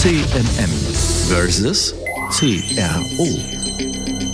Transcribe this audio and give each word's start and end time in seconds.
CMM 0.00 0.70
versus 1.28 1.92
CRO. 2.30 3.26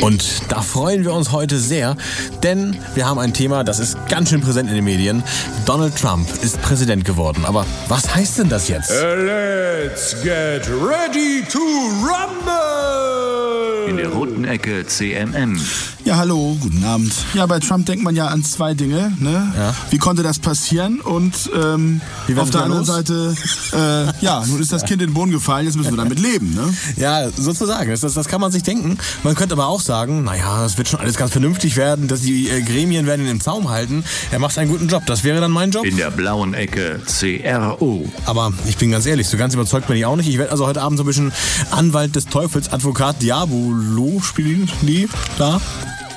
Und 0.04 0.52
da 0.52 0.60
freuen 0.60 1.04
wir 1.04 1.14
uns 1.14 1.32
heute 1.32 1.58
sehr, 1.58 1.96
denn 2.42 2.76
wir 2.94 3.06
haben 3.06 3.18
ein 3.18 3.32
Thema, 3.32 3.64
das 3.64 3.78
ist 3.78 3.96
ganz 4.10 4.28
schön 4.28 4.42
präsent 4.42 4.68
in 4.68 4.74
den 4.74 4.84
Medien. 4.84 5.24
Donald 5.64 5.96
Trump 5.96 6.28
ist 6.42 6.60
Präsident 6.60 7.06
geworden. 7.06 7.46
Aber 7.46 7.64
was 7.88 8.14
heißt 8.14 8.40
denn 8.40 8.50
das 8.50 8.68
jetzt? 8.68 8.90
Let's 8.90 10.14
get 10.22 10.68
ready 10.68 11.42
to 11.50 11.58
rumble. 12.02 13.88
In 13.88 13.96
der 13.96 14.10
roten 14.10 14.44
Ecke 14.44 14.86
CMM. 14.86 15.58
Ja, 16.04 16.18
hallo, 16.18 16.54
guten 16.60 16.84
Abend. 16.84 17.14
Ja, 17.32 17.46
bei 17.46 17.58
Trump 17.60 17.86
denkt 17.86 18.04
man 18.04 18.14
ja 18.14 18.26
an 18.26 18.44
zwei 18.44 18.74
Dinge. 18.74 19.16
Ne? 19.20 19.50
Ja. 19.56 19.74
Wie 19.88 19.96
konnte 19.96 20.22
das 20.22 20.38
passieren? 20.38 21.00
Und 21.00 21.50
ähm, 21.58 22.02
Wie 22.26 22.36
auf 22.36 22.50
der 22.50 22.64
anderen 22.64 22.84
los? 22.84 22.94
Seite, 22.94 23.34
äh, 23.72 24.22
ja, 24.22 24.44
nun 24.46 24.60
ist 24.60 24.70
das 24.70 24.82
Kind 24.84 25.00
in 25.00 25.08
den 25.08 25.14
Boden 25.14 25.30
gefallen, 25.30 25.64
jetzt 25.64 25.76
müssen 25.76 25.92
wir 25.92 25.96
damit 25.96 26.20
leben. 26.20 26.54
Ne? 26.54 26.74
Ja, 26.96 27.30
sozusagen. 27.30 27.90
Das, 27.90 28.00
das, 28.00 28.12
das 28.12 28.28
kann 28.28 28.42
man 28.42 28.52
sich 28.52 28.62
denken. 28.62 28.98
Man 29.22 29.34
könnte 29.34 29.54
aber 29.54 29.66
auch 29.66 29.80
sagen, 29.80 30.24
naja, 30.24 30.66
es 30.66 30.76
wird 30.76 30.88
schon 30.88 31.00
alles 31.00 31.16
ganz 31.16 31.32
vernünftig 31.32 31.76
werden, 31.76 32.06
dass 32.06 32.20
die 32.20 32.50
äh, 32.50 32.60
Gremien 32.60 33.06
werden 33.06 33.24
ihn 33.24 33.30
im 33.30 33.40
Zaum 33.40 33.70
halten. 33.70 34.04
Er 34.30 34.40
macht 34.40 34.58
einen 34.58 34.70
guten 34.70 34.88
Job. 34.88 35.04
Das 35.06 35.24
wäre 35.24 35.40
dann 35.40 35.52
mein 35.52 35.70
Job. 35.70 35.86
In 35.86 35.96
der 35.96 36.10
blauen 36.10 36.52
Ecke 36.52 37.00
CRO. 37.06 38.06
Aber 38.26 38.52
ich 38.68 38.76
bin 38.76 38.90
ganz 38.90 39.06
ehrlich, 39.06 39.26
so 39.26 39.38
ganz 39.38 39.54
überzeugt 39.54 39.86
bin 39.86 39.96
ich 39.96 40.04
auch 40.04 40.16
nicht. 40.16 40.28
Ich 40.28 40.36
werde 40.36 40.52
also 40.52 40.66
heute 40.66 40.82
Abend 40.82 40.98
so 40.98 41.04
ein 41.04 41.06
bisschen 41.06 41.32
Anwalt 41.70 42.14
des 42.14 42.26
Teufels, 42.26 42.70
Advokat 42.70 43.22
Diabolo 43.22 44.20
spielen, 44.20 44.70
die 44.82 45.08
da. 45.38 45.62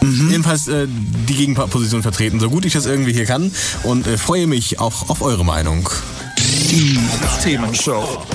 Jedenfalls 0.01 0.67
äh, 0.67 0.87
die 0.87 1.35
Gegenposition 1.35 2.01
vertreten, 2.01 2.39
so 2.39 2.49
gut 2.49 2.65
ich 2.65 2.73
das 2.73 2.85
irgendwie 2.85 3.13
hier 3.13 3.25
kann. 3.25 3.51
Und 3.83 4.07
äh, 4.07 4.17
freue 4.17 4.47
mich 4.47 4.79
auch 4.79 5.09
auf 5.09 5.21
eure 5.21 5.45
Meinung. 5.45 5.89
Themenshow. 7.43 8.25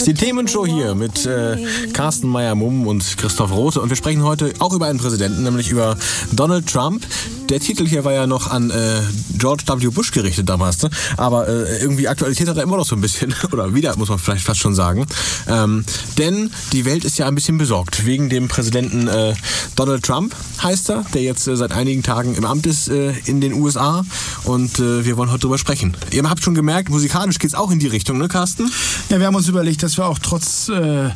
Ist 0.00 0.06
die 0.06 0.14
Themenshow 0.14 0.64
hier 0.64 0.94
mit 0.94 1.26
äh, 1.26 1.58
Carsten 1.92 2.26
Meyer-Mumm 2.26 2.86
und 2.86 3.18
Christoph 3.18 3.52
Rote. 3.52 3.82
Und 3.82 3.90
wir 3.90 3.96
sprechen 3.96 4.22
heute 4.22 4.50
auch 4.58 4.72
über 4.72 4.86
einen 4.86 4.98
Präsidenten, 4.98 5.42
nämlich 5.42 5.68
über 5.68 5.94
Donald 6.32 6.66
Trump. 6.66 7.06
Der 7.50 7.60
Titel 7.60 7.86
hier 7.86 8.02
war 8.04 8.12
ja 8.12 8.26
noch 8.26 8.50
an 8.50 8.70
äh, 8.70 9.00
George 9.36 9.64
W. 9.66 9.88
Bush 9.88 10.12
gerichtet 10.12 10.48
damals. 10.48 10.82
Ne? 10.82 10.90
Aber 11.18 11.48
äh, 11.48 11.82
irgendwie 11.82 12.08
Aktualität 12.08 12.48
hat 12.48 12.56
er 12.56 12.62
immer 12.62 12.78
noch 12.78 12.86
so 12.86 12.96
ein 12.96 13.02
bisschen. 13.02 13.34
Oder 13.52 13.74
wieder, 13.74 13.94
muss 13.98 14.08
man 14.08 14.18
vielleicht 14.18 14.44
fast 14.44 14.60
schon 14.60 14.74
sagen. 14.74 15.04
Ähm, 15.48 15.84
denn 16.16 16.50
die 16.72 16.86
Welt 16.86 17.04
ist 17.04 17.18
ja 17.18 17.26
ein 17.26 17.34
bisschen 17.34 17.58
besorgt. 17.58 18.06
Wegen 18.06 18.30
dem 18.30 18.48
Präsidenten 18.48 19.06
äh, 19.06 19.34
Donald 19.76 20.02
Trump 20.02 20.34
heißt 20.62 20.90
er, 20.90 21.04
der 21.12 21.22
jetzt 21.22 21.46
äh, 21.46 21.56
seit 21.56 21.72
einigen 21.72 22.02
Tagen 22.02 22.36
im 22.36 22.46
Amt 22.46 22.66
ist 22.66 22.88
äh, 22.88 23.12
in 23.26 23.42
den 23.42 23.52
USA. 23.52 24.04
Und 24.44 24.78
wir 24.78 25.16
wollen 25.18 25.30
heute 25.30 25.40
drüber 25.40 25.58
sprechen. 25.58 25.94
Ihr 26.12 26.22
habt 26.28 26.42
schon 26.42 26.54
gemerkt, 26.54 26.88
musikalisch 26.88 27.38
geht's 27.38 27.54
auch 27.54 27.70
in 27.70 27.78
die 27.78 27.86
Richtung, 27.86 28.16
ne 28.16 28.26
Carsten? 28.26 28.70
Ja, 29.10 29.18
wir 29.18 29.26
haben 29.26 29.34
uns 29.34 29.48
überlegt, 29.48 29.82
dass 29.82 29.89
wir 29.98 30.06
auch 30.06 30.18
trotz 30.18 30.68
äh, 30.68 31.10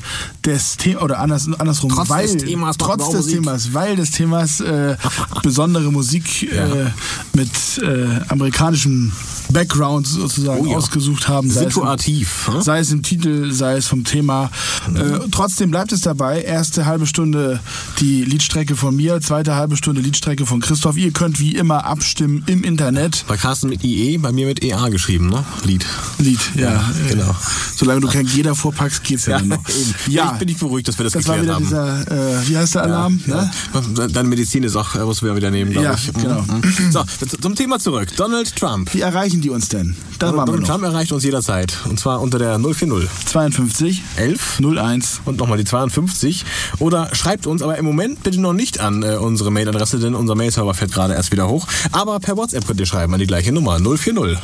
des 0.44 0.76
Themas, 0.76 1.02
oder 1.02 1.18
anders, 1.20 1.48
andersrum, 1.58 1.90
Trotz 1.90 2.08
weil, 2.08 2.26
des 2.26 2.44
Themas 2.44 2.76
trotz 2.76 3.06
des 3.10 3.16
Musik. 3.16 3.34
Themas, 3.34 3.72
weil 3.74 3.96
des 3.96 4.10
Themas 4.10 4.60
äh, 4.60 4.96
besondere 5.42 5.90
Musik 5.92 6.42
äh, 6.52 6.90
mit 7.32 7.50
äh, 7.82 8.20
amerikanischem 8.28 9.12
Background 9.50 10.06
sozusagen 10.06 10.66
Oh 10.66 10.70
ja. 10.70 10.76
ausgesucht 10.76 11.28
haben. 11.28 11.50
sei 11.50 11.60
es 11.60 11.64
im- 11.66 11.70
Situativ. 11.72 12.48
ne? 12.52 12.62
Sei 12.62 12.78
es 12.78 12.90
im 12.92 13.02
Titel, 13.02 13.52
sei 13.52 13.76
es 13.76 13.86
vom 13.86 14.04
Thema. 14.04 14.50
Äh, 14.94 15.18
trotzdem 15.30 15.70
bleibt 15.70 15.92
es 15.92 16.00
dabei. 16.00 16.42
Erste 16.42 16.86
halbe 16.86 17.06
Stunde 17.06 17.60
die 18.00 18.24
Liedstrecke 18.24 18.76
von 18.76 18.94
mir, 18.96 19.20
zweite 19.20 19.54
halbe 19.54 19.76
Stunde 19.76 20.00
Liedstrecke 20.00 20.46
von 20.46 20.60
Christoph. 20.60 20.96
Ihr 20.96 21.12
könnt 21.12 21.38
wie 21.40 21.54
immer 21.54 21.84
abstimmen 21.84 22.42
im 22.46 22.64
Internet. 22.64 23.24
Bei 23.28 23.36
Carsten 23.36 23.68
mit 23.68 23.84
IE, 23.84 24.18
bei 24.18 24.32
mir 24.32 24.46
mit 24.46 24.62
EA 24.64 24.88
geschrieben, 24.88 25.28
ne? 25.28 25.44
Lied. 25.64 25.84
Lied, 26.18 26.40
ja. 26.56 26.76
äh, 27.06 27.10
genau. 27.10 27.34
Solange 27.76 28.00
du 28.00 28.08
kein 28.08 28.26
G 28.26 28.42
davor 28.64 28.72
packst, 28.72 29.04
geht's 29.04 29.26
ja, 29.26 29.40
noch. 29.40 29.56
eben. 29.68 29.94
Ja, 30.08 30.30
ich 30.32 30.38
bin 30.38 30.48
nicht 30.48 30.60
beruhigt, 30.60 30.88
dass 30.88 30.98
wir 30.98 31.04
das, 31.04 31.12
Das 31.12 31.26
war 31.28 31.36
geklärt 31.36 31.60
wieder 31.60 31.78
haben. 31.78 32.06
dieser, 32.06 32.40
äh, 32.40 32.48
wie 32.48 32.56
heißt 32.56 32.74
der 32.76 32.82
Alarm? 32.84 33.20
Ne? 33.26 33.50
Ja. 33.96 34.08
Deine 34.08 34.28
Medizin 34.28 34.62
ist 34.64 34.76
auch, 34.76 34.94
äh, 34.94 35.00
muss 35.04 35.22
wir 35.22 35.34
wieder 35.36 35.50
nehmen, 35.50 35.72
glaube 35.72 35.86
Ja, 35.86 35.94
ich. 35.94 36.12
genau. 36.12 36.42
Mhm. 36.42 36.62
So, 36.90 37.02
zum 37.40 37.54
Thema 37.54 37.78
zurück. 37.78 38.08
Donald 38.16 38.54
Trump. 38.56 38.92
Wie 38.94 39.00
erreichen 39.00 39.40
die 39.40 39.50
uns 39.50 39.68
denn? 39.68 39.96
Da 40.18 40.30
Donald 40.30 40.60
noch. 40.60 40.66
Trump 40.68 40.84
erreicht 40.84 41.12
uns 41.12 41.24
jederzeit. 41.24 41.76
Und 41.88 41.98
zwar 42.00 42.20
unter 42.20 42.38
der 42.38 42.58
040 42.58 43.08
52 43.26 44.02
11 44.16 44.60
01 44.60 45.20
und 45.24 45.38
nochmal 45.38 45.58
die 45.58 45.64
52. 45.64 46.44
Oder 46.78 47.14
schreibt 47.14 47.46
uns 47.46 47.62
aber 47.62 47.76
im 47.78 47.84
Moment 47.84 48.22
bitte 48.22 48.40
noch 48.40 48.52
nicht 48.52 48.80
an 48.80 49.02
äh, 49.02 49.16
unsere 49.16 49.50
Mailadresse, 49.50 49.98
denn 49.98 50.14
unser 50.14 50.34
Mailserver 50.34 50.74
fährt 50.74 50.92
gerade 50.92 51.14
erst 51.14 51.32
wieder 51.32 51.48
hoch. 51.48 51.66
Aber 51.92 52.18
per 52.20 52.36
WhatsApp 52.36 52.66
könnt 52.66 52.80
ihr 52.80 52.86
schreiben 52.86 53.12
an 53.14 53.20
die 53.20 53.26
gleiche 53.26 53.52
Nummer. 53.52 53.78
040 53.78 54.38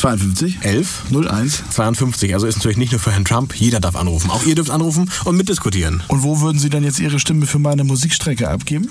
52 0.00 0.60
11 0.62 1.02
01 1.12 1.62
52. 1.72 2.32
Also 2.32 2.46
ist 2.46 2.56
natürlich 2.56 2.78
nicht 2.78 2.92
nur 2.92 3.00
für 3.00 3.12
Herrn 3.12 3.26
Trump. 3.26 3.54
Jeder 3.54 3.80
darf 3.80 3.96
anrufen. 3.96 4.30
Auch 4.30 4.44
ihr 4.44 4.54
dürft 4.54 4.70
anrufen 4.70 5.10
und 5.26 5.36
mitdiskutieren. 5.36 6.02
Und 6.08 6.22
wo 6.22 6.40
würden 6.40 6.58
Sie 6.58 6.70
denn 6.70 6.84
jetzt 6.84 7.00
Ihre 7.00 7.20
Stimme 7.20 7.44
für 7.44 7.58
meine 7.58 7.84
Musikstrecke 7.84 8.48
abgeben? 8.48 8.88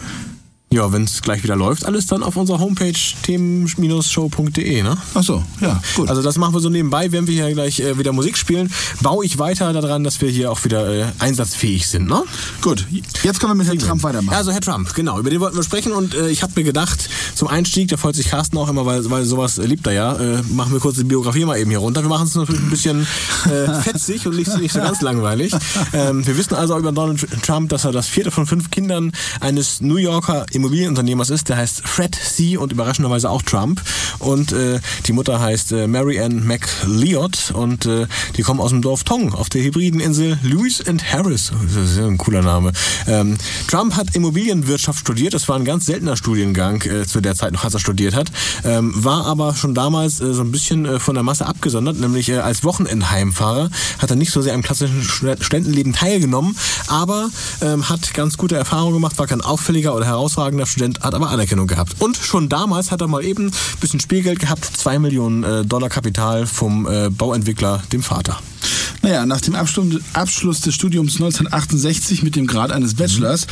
Ja, 0.71 0.91
wenn 0.93 1.05
es 1.05 1.23
gleich 1.23 1.43
wieder 1.43 1.55
läuft, 1.55 1.83
alles 1.83 2.05
dann 2.05 2.21
auf 2.21 2.35
unserer 2.37 2.59
Homepage 2.59 2.93
themen-show.de, 3.23 4.83
ne? 4.83 4.97
Ach 5.15 5.23
so, 5.23 5.43
ja, 5.61 5.81
gut. 5.95 6.09
Also 6.09 6.21
das 6.21 6.37
machen 6.37 6.53
wir 6.53 6.59
so 6.59 6.69
nebenbei, 6.69 7.11
wenn 7.11 7.25
wir 7.25 7.33
hier 7.33 7.51
gleich 7.55 7.79
äh, 7.79 7.97
wieder 7.97 8.11
Musik 8.11 8.37
spielen, 8.37 8.71
baue 9.01 9.25
ich 9.25 9.39
weiter 9.39 9.73
daran, 9.73 10.03
dass 10.03 10.21
wir 10.21 10.29
hier 10.29 10.51
auch 10.51 10.63
wieder 10.65 10.87
äh, 10.87 11.05
einsatzfähig 11.17 11.87
sind, 11.87 12.07
ne? 12.07 12.23
Gut, 12.61 12.85
jetzt 13.23 13.39
können 13.39 13.49
wir 13.49 13.55
mit 13.55 13.65
Herrn 13.65 13.79
Trump 13.79 14.03
weitermachen. 14.03 14.35
Also 14.35 14.51
Herr 14.51 14.61
Trump, 14.61 14.93
genau, 14.93 15.17
über 15.17 15.31
den 15.31 15.39
wollten 15.39 15.57
wir 15.57 15.63
sprechen 15.63 15.91
und 15.91 16.13
äh, 16.13 16.29
ich 16.29 16.43
habe 16.43 16.53
mir 16.55 16.63
gedacht, 16.63 17.09
zum 17.33 17.47
Einstieg, 17.47 17.87
da 17.87 17.97
freut 17.97 18.15
sich 18.15 18.29
Carsten 18.29 18.55
auch 18.59 18.69
immer, 18.69 18.85
weil, 18.85 19.09
weil 19.09 19.25
sowas 19.25 19.57
liebt 19.57 19.87
er 19.87 19.93
ja, 19.93 20.15
äh, 20.17 20.43
machen 20.49 20.71
wir 20.71 20.79
kurz 20.79 20.97
die 20.97 21.03
Biografie 21.03 21.45
mal 21.45 21.57
eben 21.57 21.71
hier 21.71 21.79
runter. 21.79 22.03
Wir 22.03 22.09
machen 22.09 22.27
es 22.27 22.35
natürlich 22.35 22.61
ein 22.61 22.69
bisschen 22.69 23.07
äh, 23.45 23.73
fetzig 23.81 24.27
und 24.27 24.35
nicht, 24.35 24.55
nicht 24.59 24.73
so 24.73 24.79
ganz 24.81 25.01
langweilig. 25.01 25.51
Ähm, 25.93 26.27
wir 26.27 26.37
wissen 26.37 26.53
also 26.53 26.77
über 26.77 26.91
Donald 26.91 27.25
Trump, 27.41 27.69
dass 27.69 27.85
er 27.85 27.91
das 27.91 28.07
vierte 28.07 28.29
von 28.29 28.45
fünf 28.45 28.69
Kindern 28.69 29.11
eines 29.39 29.81
New 29.81 29.97
Yorker 29.97 30.45
Immobilienunternehmers 30.59 31.29
ist, 31.29 31.49
der 31.49 31.57
heißt 31.57 31.81
Fred 31.87 32.15
C. 32.15 32.57
und 32.57 32.71
überraschenderweise 32.71 33.29
auch 33.29 33.41
Trump. 33.41 33.81
Und 34.19 34.51
äh, 34.51 34.79
die 35.05 35.13
Mutter 35.13 35.39
heißt 35.39 35.71
äh, 35.71 35.87
Mary 35.87 36.19
Ann 36.19 36.45
McLeod 36.45 37.51
und 37.53 37.85
äh, 37.85 38.07
die 38.35 38.41
kommen 38.41 38.59
aus 38.59 38.71
dem 38.71 38.81
Dorf 38.81 39.03
Tong 39.03 39.33
auf 39.33 39.49
der 39.49 39.63
hybriden 39.63 39.99
Insel 39.99 40.37
Lewis 40.43 40.85
and 40.85 41.11
Harris. 41.11 41.51
Das 41.73 41.91
ist 41.91 41.97
ja 41.97 42.05
ein 42.05 42.17
cooler 42.17 42.41
Name. 42.41 42.73
Ähm, 43.07 43.37
Trump 43.67 43.95
hat 43.95 44.15
Immobilienwirtschaft 44.15 44.99
studiert. 44.99 45.33
Das 45.33 45.47
war 45.47 45.55
ein 45.55 45.65
ganz 45.65 45.85
seltener 45.85 46.17
Studiengang 46.17 46.81
äh, 46.81 47.05
zu 47.05 47.21
der 47.21 47.35
Zeit 47.35 47.53
noch, 47.53 47.63
als 47.63 47.73
er 47.73 47.79
studiert 47.79 48.15
hat. 48.15 48.31
Ähm, 48.65 48.93
war 48.95 49.25
aber 49.25 49.55
schon 49.55 49.73
damals 49.73 50.19
äh, 50.19 50.33
so 50.33 50.41
ein 50.41 50.51
bisschen 50.51 50.85
äh, 50.85 50.99
von 50.99 51.15
der 51.15 51.23
Masse 51.23 51.45
abgesondert, 51.45 51.99
nämlich 51.99 52.27
äh, 52.29 52.39
als 52.39 52.63
Wochenendheimfahrer 52.63 53.69
hat 53.99 54.09
er 54.09 54.15
nicht 54.15 54.31
so 54.31 54.41
sehr 54.41 54.53
am 54.53 54.61
klassischen 54.61 55.03
Stud- 55.03 55.43
Studentenleben 55.43 55.93
teilgenommen, 55.93 56.57
aber 56.87 57.29
ähm, 57.61 57.87
hat 57.87 58.13
ganz 58.13 58.37
gute 58.37 58.55
Erfahrungen 58.57 58.93
gemacht, 58.93 59.17
war 59.17 59.27
kein 59.27 59.41
auffälliger 59.41 59.95
oder 59.95 60.05
herausragender 60.05 60.48
Student, 60.65 61.01
hat 61.01 61.13
aber 61.13 61.29
Anerkennung 61.29 61.67
gehabt. 61.67 61.95
Und 61.99 62.17
schon 62.17 62.49
damals 62.49 62.91
hat 62.91 63.01
er 63.01 63.07
mal 63.07 63.23
eben 63.23 63.47
ein 63.47 63.79
bisschen 63.79 63.99
Spielgeld 63.99 64.39
gehabt, 64.39 64.65
zwei 64.65 64.99
Millionen 64.99 65.43
äh, 65.43 65.65
Dollar 65.65 65.89
Kapital 65.89 66.45
vom 66.45 66.87
äh, 66.87 67.09
Bauentwickler, 67.09 67.83
dem 67.91 68.03
Vater. 68.03 68.39
Naja, 69.01 69.25
nach 69.25 69.41
dem 69.41 69.55
Abschluss, 69.55 70.61
des 70.61 70.75
Studiums 70.75 71.15
1968 71.15 72.21
mit 72.23 72.35
dem 72.35 72.47
Grad 72.47 72.71
eines 72.71 72.95
Bachelors, 72.95 73.47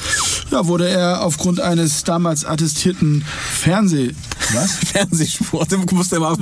ja, 0.52 0.68
wurde 0.68 0.90
er 0.90 1.24
aufgrund 1.24 1.60
eines 1.62 2.04
damals 2.04 2.44
attestierten 2.46 3.24
Fernseh... 3.62 4.12
Was? 4.54 4.72
Fernsehspur, 4.92 5.66
du 5.66 5.78
musst 5.96 6.12
ja 6.12 6.20
mal 6.20 6.38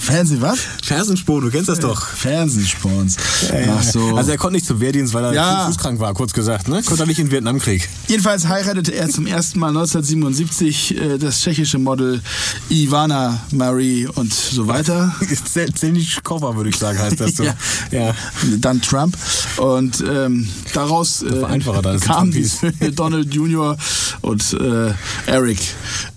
Fernseh 0.00 0.40
was? 0.40 0.58
Fernsehspur, 0.82 1.40
du 1.40 1.50
kennst 1.50 1.68
das 1.68 1.78
doch. 1.80 2.06
Fernsehsporns. 2.06 3.16
Ach 3.68 3.82
so. 3.82 4.16
Also 4.16 4.30
er 4.32 4.38
konnte 4.38 4.54
nicht 4.54 4.66
zum 4.66 4.80
Wehrdienst, 4.80 5.14
weil 5.14 5.24
er 5.24 5.32
Ja. 5.34 5.66
fußkrank 5.66 5.98
war, 6.00 6.14
kurz 6.14 6.32
gesagt. 6.32 6.68
Ne? 6.68 6.82
Konnte 6.82 7.04
er 7.04 7.06
nicht 7.06 7.18
in 7.18 7.26
den 7.26 7.32
Vietnamkrieg. 7.32 7.88
Jedenfalls 8.08 8.46
heiratete 8.48 8.92
er 8.94 9.08
zum 9.08 9.26
ersten 9.26 9.58
Mal 9.58 9.68
1977 9.68 10.96
äh, 10.96 11.18
das 11.18 11.40
tschechische 11.40 11.78
Model 11.78 12.20
Ivana 12.70 13.40
Marie 13.52 14.06
und 14.06 14.32
so 14.32 14.66
weiter. 14.68 15.14
Zelnischkova, 15.74 16.56
würde 16.56 16.70
ich 16.70 16.76
sagen, 16.76 16.98
heißt 16.98 17.20
das 17.20 17.36
so. 17.36 17.44
Ja. 17.44 17.54
ja. 17.90 18.14
Dann 18.60 18.80
Trump. 18.80 19.16
Und 19.56 20.02
ähm, 20.08 20.48
daraus 20.72 21.22
äh, 21.22 21.42
kamen 22.00 22.30
die. 22.32 22.44
Söhne 22.44 22.92
Donald 22.92 23.32
Jr. 23.34 23.76
und 24.22 24.52
äh, 24.54 24.92
Eric. 25.26 25.58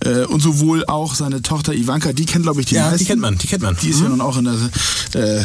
Äh, 0.00 0.24
und 0.26 0.40
sowohl 0.40 0.84
auch 0.86 1.14
seine 1.14 1.42
Tochter 1.42 1.74
Ivanka, 1.74 2.12
die 2.12 2.26
kennt, 2.26 2.44
glaube 2.44 2.60
ich, 2.60 2.66
die 2.66 2.74
Ja, 2.76 2.84
meisten. 2.86 2.98
die 2.98 3.04
kennt 3.06 3.20
man, 3.20 3.38
die 3.38 3.46
kennt 3.46 3.62
man. 3.62 3.76
Die 3.82 3.88
ist 3.88 4.00
ja 4.00 4.08
nun 4.08 4.20
auch 4.20 4.36
in 4.36 4.44
der 4.44 4.54
äh, 5.14 5.42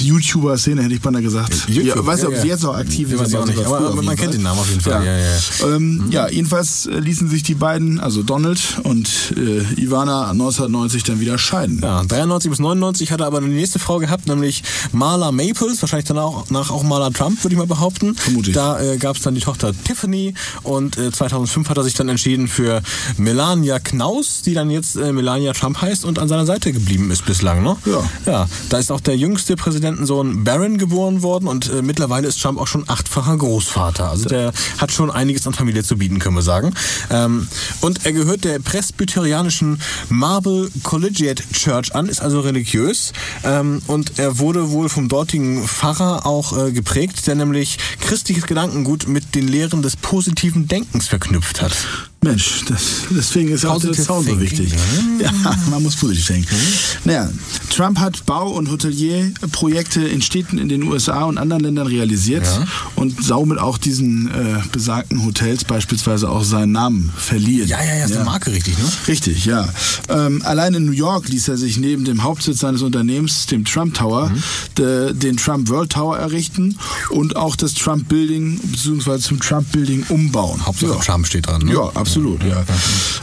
YouTuber-Szene, 0.00 0.82
hätte 0.82 0.94
ich 0.94 1.00
beinahe 1.00 1.22
gesagt. 1.22 1.54
YouTube, 1.68 1.96
ja, 1.96 2.06
weiß 2.06 2.22
ja, 2.22 2.28
nicht, 2.28 2.36
ob 2.38 2.42
sie 2.42 2.48
jetzt 2.48 2.62
noch 2.62 2.76
aktiv 2.76 3.12
ist. 3.12 3.20
Weiß 3.20 3.34
auch 3.34 3.46
nicht, 3.46 3.64
aber 3.64 3.90
auf 3.90 4.02
man 4.02 4.16
kennt 4.16 4.34
den 4.34 4.42
Namen 4.42 4.60
auf 4.60 4.68
jeden 4.68 4.80
Fall. 4.80 5.04
Ja, 5.04 5.66
Ähm, 5.68 6.06
ja, 6.10 6.28
jedenfalls 6.28 6.86
äh, 6.86 6.98
ließen 6.98 7.28
sich 7.28 7.42
die 7.42 7.54
beiden, 7.54 8.00
also 8.00 8.22
Donald 8.22 8.60
und 8.82 9.08
äh, 9.36 9.80
Ivana, 9.80 10.30
1990 10.30 11.02
dann 11.04 11.20
wieder 11.20 11.38
scheiden. 11.38 11.80
Ja, 11.82 12.02
93 12.02 12.50
bis 12.50 12.58
99 12.60 13.10
hat 13.12 13.20
er 13.20 13.26
aber 13.26 13.38
eine 13.38 13.48
nächste 13.48 13.78
Frau 13.78 13.98
gehabt, 13.98 14.26
nämlich 14.26 14.62
Marla 14.92 15.32
Maples, 15.32 15.80
wahrscheinlich 15.82 16.06
danach 16.14 16.24
auch, 16.24 16.50
nach 16.50 16.70
auch 16.70 16.82
Marla 16.82 17.10
Trump, 17.10 17.42
würde 17.42 17.54
ich 17.54 17.58
mal 17.58 17.66
behaupten. 17.66 18.14
Vermutlich. 18.14 18.54
Da 18.54 18.80
äh, 18.80 18.96
gab 18.96 19.16
es 19.16 19.22
dann 19.22 19.34
die 19.34 19.40
Tochter 19.40 19.72
Tiffany 19.84 20.34
und 20.62 20.96
äh, 20.96 21.10
2005 21.10 21.68
hat 21.68 21.76
er 21.76 21.84
sich 21.84 21.94
dann 21.94 22.08
entschieden 22.08 22.48
für 22.48 22.82
Melania 23.16 23.78
Knaus, 23.78 24.42
die 24.42 24.54
dann 24.54 24.70
jetzt 24.70 24.96
äh, 24.96 25.12
Melania 25.12 25.52
Trump 25.52 25.80
heißt 25.80 26.04
und 26.04 26.18
an 26.18 26.28
seiner 26.28 26.46
Seite 26.46 26.72
geblieben 26.72 27.10
ist 27.10 27.24
bislang. 27.24 27.62
Ne? 27.62 27.76
Ja. 27.84 28.10
ja. 28.26 28.48
Da 28.68 28.78
ist 28.78 28.90
auch 28.90 29.00
der 29.00 29.16
jüngste 29.16 29.56
Präsidentensohn 29.56 30.44
Barron 30.44 30.78
geboren 30.78 31.22
worden 31.22 31.48
und 31.48 31.70
äh, 31.70 31.82
mittlerweile 31.82 32.28
ist 32.28 32.40
Trump 32.40 32.60
auch 32.60 32.66
schon 32.66 32.84
achtfacher 32.88 33.36
Großvater. 33.36 34.10
Also 34.10 34.28
der 34.28 34.52
hat 34.78 34.92
schon 34.92 35.10
einiges 35.10 35.46
an 35.46 35.54
Familie 35.54 35.82
zu 35.82 35.96
bieten, 35.96 36.18
können 36.18 36.36
wir 36.36 36.42
sagen. 36.42 36.74
Ähm, 37.10 37.48
und 37.80 38.06
er 38.06 38.12
gehört 38.12 38.44
der 38.44 38.58
presbyterianischen 38.58 39.80
Marble 40.08 40.70
Collegiate 40.82 41.42
Church 41.52 41.94
an, 41.94 42.08
ist 42.08 42.20
also 42.20 42.40
religiös. 42.40 43.12
Ähm, 43.44 43.82
und 43.86 44.18
er 44.18 44.38
wurde 44.38 44.70
wohl 44.70 44.88
vom 44.88 45.08
dortigen 45.08 45.66
Pfarrer 45.66 46.03
auch 46.04 46.56
äh, 46.56 46.72
geprägt, 46.72 47.26
der 47.26 47.34
nämlich 47.34 47.78
christliches 48.00 48.46
Gedankengut 48.46 49.08
mit 49.08 49.34
den 49.34 49.48
Lehren 49.48 49.82
des 49.82 49.96
positiven 49.96 50.68
Denkens 50.68 51.08
verknüpft 51.08 51.62
hat. 51.62 51.76
Mensch, 52.24 52.64
das, 52.68 52.80
deswegen 53.10 53.50
ist 53.50 53.64
auch 53.64 53.80
der 53.80 53.94
Sound 53.94 54.26
so 54.28 54.40
wichtig. 54.40 54.72
Ja, 55.20 55.30
man 55.70 55.82
muss 55.82 55.96
positiv 55.96 56.26
denken. 56.26 56.54
Naja, 57.04 57.30
Trump 57.70 57.98
hat 58.00 58.24
Bau- 58.26 58.50
und 58.50 58.70
Hotelierprojekte 58.70 60.02
in 60.02 60.22
Städten 60.22 60.58
in 60.58 60.68
den 60.68 60.82
USA 60.84 61.24
und 61.24 61.38
anderen 61.38 61.62
Ländern 61.62 61.86
realisiert 61.86 62.44
Ja. 62.44 62.66
und 62.96 63.22
somit 63.22 63.58
auch 63.58 63.78
diesen 63.78 64.28
äh, 64.30 64.60
besagten 64.72 65.24
Hotels 65.24 65.64
beispielsweise 65.64 66.28
auch 66.30 66.44
seinen 66.44 66.72
Namen 66.72 67.12
verliehen. 67.16 67.68
Ja, 67.68 67.82
ja, 67.84 67.96
ja, 67.96 68.04
ist 68.06 68.16
eine 68.16 68.24
Marke 68.24 68.50
richtig, 68.52 68.76
ne? 68.78 68.84
Richtig, 69.08 69.44
ja. 69.44 69.68
Ähm, 70.08 70.42
allein 70.44 70.74
in 70.74 70.86
New 70.86 70.92
York 70.92 71.28
ließ 71.28 71.48
er 71.48 71.56
sich 71.56 71.76
neben 71.78 72.04
dem 72.04 72.22
Hauptsitz 72.22 72.58
seines 72.60 72.82
Unternehmens, 72.82 73.46
dem 73.46 73.64
Trump 73.64 73.94
Tower, 73.94 74.30
Mhm. 74.30 74.42
de, 74.78 75.12
den 75.14 75.36
Trump 75.36 75.68
World 75.68 75.90
Tower 75.92 76.16
errichten 76.16 76.78
und 77.10 77.36
auch 77.36 77.56
das 77.56 77.74
Trump 77.74 78.08
Building 78.08 78.58
bzw. 78.62 79.18
zum 79.18 79.40
Trump 79.40 79.70
Building 79.72 80.04
umbauen. 80.08 80.64
Hauptsache 80.64 80.92
ja. 80.92 80.98
Trump 81.00 81.26
steht 81.26 81.46
dran. 81.46 81.62
Ne? 81.62 81.72
Ja, 81.74 81.90
absolut, 81.94 82.13
ja. 82.16 82.64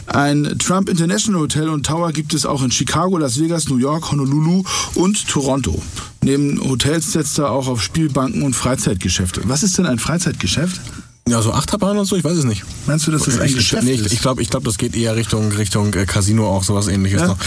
Ein 0.07 0.57
Trump 0.59 0.89
International 0.89 1.41
Hotel 1.41 1.69
und 1.69 1.85
Tower 1.85 2.11
gibt 2.11 2.33
es 2.33 2.45
auch 2.45 2.63
in 2.63 2.71
Chicago, 2.71 3.17
Las 3.17 3.39
Vegas, 3.39 3.69
New 3.69 3.77
York, 3.77 4.11
Honolulu 4.11 4.63
und 4.95 5.27
Toronto. 5.27 5.81
Neben 6.23 6.59
Hotels 6.61 7.11
setzt 7.11 7.39
er 7.39 7.51
auch 7.51 7.67
auf 7.67 7.81
Spielbanken 7.81 8.43
und 8.43 8.55
Freizeitgeschäfte. 8.55 9.41
Was 9.45 9.63
ist 9.63 9.77
denn 9.77 9.85
ein 9.85 9.99
Freizeitgeschäft? 9.99 10.81
Ja, 11.27 11.41
so 11.41 11.53
Achterbahn 11.53 11.97
und 11.97 12.05
so, 12.05 12.15
ich 12.15 12.23
weiß 12.23 12.37
es 12.37 12.45
nicht. 12.45 12.63
Meinst 12.87 13.07
du, 13.07 13.11
dass 13.11 13.23
das 13.23 13.39
ein 13.39 13.53
Geschäft 13.53 13.83
nee, 13.83 13.93
ich, 13.93 14.01
ist? 14.01 14.11
ich 14.11 14.21
glaube, 14.21 14.41
ich 14.41 14.49
glaub, 14.49 14.63
das 14.63 14.77
geht 14.77 14.95
eher 14.95 15.15
Richtung, 15.15 15.51
Richtung 15.51 15.93
äh, 15.93 16.05
Casino, 16.05 16.47
auch 16.47 16.63
sowas 16.63 16.87
ähnliches. 16.87 17.21
Ja? 17.21 17.27
noch. 17.27 17.37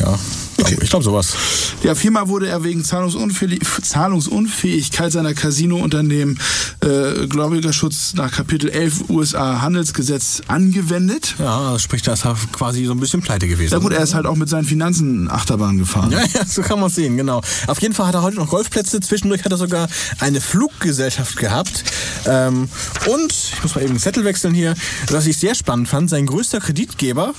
ja. 0.00 0.18
Glaub- 0.58 0.82
Ich 0.82 0.90
glaube 0.90 1.04
sowas. 1.04 1.34
Der 1.82 1.96
Firma 1.96 2.28
wurde 2.28 2.48
er 2.48 2.62
wegen 2.64 2.84
Zahlungsunfähig 2.84 3.60
Zahlungsunfähigkeit 3.82 5.12
seiner 5.12 5.34
Casino-Unternehmen 5.34 6.38
äh, 6.80 7.26
Gläubigerschutz 7.26 8.14
nach 8.14 8.32
Kapitel 8.32 8.68
11 8.70 9.08
USA 9.08 9.60
Handelsgesetz 9.60 10.42
angewendet. 10.48 11.36
Ja, 11.38 11.72
das 11.72 11.82
spricht 11.82 12.06
das 12.06 12.22
quasi 12.52 12.84
so 12.84 12.92
ein 12.92 13.00
bisschen 13.00 13.22
pleite 13.22 13.48
gewesen. 13.48 13.72
Ja 13.72 13.78
gut, 13.78 13.92
er 13.92 14.02
ist 14.02 14.14
halt 14.14 14.26
auch 14.26 14.36
mit 14.36 14.48
seinen 14.48 14.64
Finanzen 14.64 15.30
Achterbahn 15.30 15.78
gefahren. 15.78 16.10
Ja, 16.10 16.20
ja, 16.34 16.44
so 16.46 16.62
kann 16.62 16.80
man 16.80 16.90
sehen, 16.90 17.16
genau. 17.16 17.40
Auf 17.66 17.80
jeden 17.80 17.94
Fall 17.94 18.06
hat 18.08 18.14
er 18.14 18.22
heute 18.22 18.36
noch 18.36 18.48
Golfplätze. 18.48 19.00
Zwischendurch 19.00 19.44
hat 19.44 19.52
er 19.52 19.58
sogar 19.58 19.88
eine 20.20 20.40
Fluggesellschaft 20.40 21.36
gehabt. 21.36 21.84
Ähm, 22.26 22.68
und, 23.06 23.32
ich 23.32 23.62
muss 23.62 23.74
mal 23.74 23.82
eben 23.82 23.94
den 23.94 24.00
Zettel 24.00 24.24
wechseln 24.24 24.54
hier, 24.54 24.74
was 25.10 25.26
ich 25.26 25.36
sehr 25.38 25.54
spannend 25.54 25.88
fand, 25.88 26.10
sein 26.10 26.26
größter 26.26 26.60
Kreditgeber, 26.60 27.34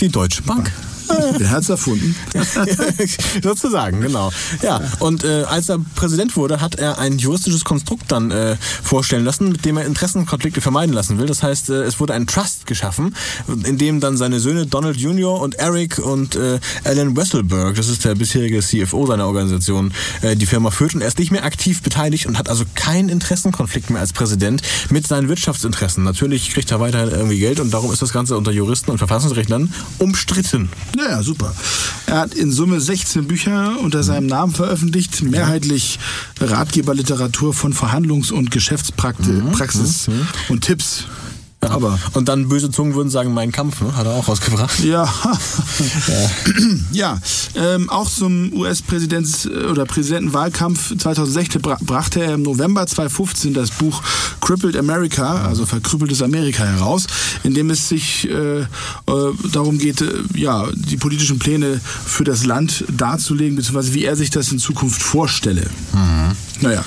die 0.00 0.08
Deutsche 0.08 0.42
Bank. 0.42 0.70
Wer 1.38 1.50
hat's 1.50 1.68
erfunden? 1.68 2.14
Sozusagen, 3.42 4.00
genau. 4.00 4.30
Ja, 4.62 4.80
und 4.98 5.24
äh, 5.24 5.44
als 5.44 5.68
er 5.68 5.78
Präsident 5.94 6.36
wurde, 6.36 6.60
hat 6.60 6.76
er 6.76 6.98
ein 6.98 7.18
juristisches 7.18 7.64
Konstrukt 7.64 8.10
dann 8.10 8.30
äh, 8.30 8.56
vorstellen 8.82 9.24
lassen, 9.24 9.50
mit 9.52 9.64
dem 9.64 9.76
er 9.76 9.86
Interessenkonflikte 9.86 10.60
vermeiden 10.60 10.94
lassen 10.94 11.18
will. 11.18 11.26
Das 11.26 11.42
heißt, 11.42 11.70
äh, 11.70 11.82
es 11.82 12.00
wurde 12.00 12.14
ein 12.14 12.26
Trust 12.26 12.66
geschaffen, 12.66 13.14
in 13.64 13.78
dem 13.78 14.00
dann 14.00 14.16
seine 14.16 14.40
Söhne 14.40 14.66
Donald 14.66 14.96
Jr. 14.96 15.40
und 15.40 15.54
Eric 15.56 15.98
und 15.98 16.36
äh, 16.36 16.58
Alan 16.84 17.16
Wesselberg, 17.16 17.76
das 17.76 17.88
ist 17.88 18.04
der 18.04 18.14
bisherige 18.14 18.60
CFO 18.60 19.06
seiner 19.06 19.26
Organisation, 19.26 19.92
äh, 20.22 20.36
die 20.36 20.46
Firma 20.46 20.70
führt 20.70 20.94
und 20.94 21.00
er 21.00 21.08
ist 21.08 21.18
nicht 21.18 21.30
mehr 21.30 21.44
aktiv 21.44 21.82
beteiligt 21.82 22.26
und 22.26 22.38
hat 22.38 22.48
also 22.48 22.64
keinen 22.74 23.08
Interessenkonflikt 23.08 23.90
mehr 23.90 24.00
als 24.00 24.12
Präsident 24.12 24.62
mit 24.90 25.06
seinen 25.06 25.28
Wirtschaftsinteressen. 25.28 26.04
Natürlich 26.04 26.50
kriegt 26.50 26.70
er 26.70 26.80
weiterhin 26.80 27.10
irgendwie 27.10 27.38
Geld 27.38 27.60
und 27.60 27.72
darum 27.72 27.92
ist 27.92 28.02
das 28.02 28.12
Ganze 28.12 28.36
unter 28.36 28.52
Juristen 28.52 28.90
und 28.90 28.98
Verfassungsrechtlern 28.98 29.72
umstritten. 29.98 30.68
Naja, 31.04 31.22
super. 31.22 31.52
Er 32.06 32.18
hat 32.20 32.34
in 32.34 32.52
Summe 32.52 32.80
16 32.80 33.26
Bücher 33.26 33.76
unter 33.80 34.02
seinem 34.02 34.26
Namen 34.26 34.52
veröffentlicht, 34.52 35.22
mehrheitlich 35.22 35.98
Ratgeberliteratur 36.40 37.54
von 37.54 37.72
Verhandlungs- 37.72 38.30
und 38.30 38.50
Geschäftspraxis 38.50 40.08
und 40.48 40.60
Tipps. 40.62 41.06
Aber 41.72 41.98
Und 42.14 42.28
dann 42.28 42.48
böse 42.48 42.70
Zungen 42.70 42.94
würden 42.94 43.10
sagen, 43.10 43.34
mein 43.34 43.52
Kampf, 43.52 43.80
ne? 43.80 43.96
hat 43.96 44.06
er 44.06 44.12
auch 44.12 44.28
rausgebracht. 44.28 44.80
Ja, 44.84 45.08
ja. 46.92 47.18
Ähm, 47.54 47.90
auch 47.90 48.08
zum 48.08 48.52
US-Präsidents- 48.52 49.48
oder 49.48 49.84
Präsidentenwahlkampf 49.84 50.96
2016 50.96 51.60
bra 51.60 51.78
brachte 51.80 52.22
er 52.22 52.34
im 52.34 52.42
November 52.42 52.86
2015 52.86 53.54
das 53.54 53.70
Buch 53.70 54.02
Crippled 54.40 54.76
America, 54.76 55.42
also 55.44 55.66
verkrüppeltes 55.66 56.22
Amerika 56.22 56.64
heraus, 56.64 57.06
in 57.42 57.54
dem 57.54 57.70
es 57.70 57.88
sich 57.88 58.28
äh, 58.28 58.60
äh, 58.60 58.66
darum 59.52 59.78
geht, 59.78 60.00
äh, 60.00 60.12
ja, 60.34 60.66
die 60.74 60.96
politischen 60.96 61.38
Pläne 61.38 61.80
für 62.04 62.24
das 62.24 62.44
Land 62.44 62.84
darzulegen, 62.90 63.56
beziehungsweise 63.56 63.94
wie 63.94 64.04
er 64.04 64.16
sich 64.16 64.30
das 64.30 64.50
in 64.52 64.58
Zukunft 64.58 65.02
vorstelle. 65.02 65.66
Naja. 66.60 66.84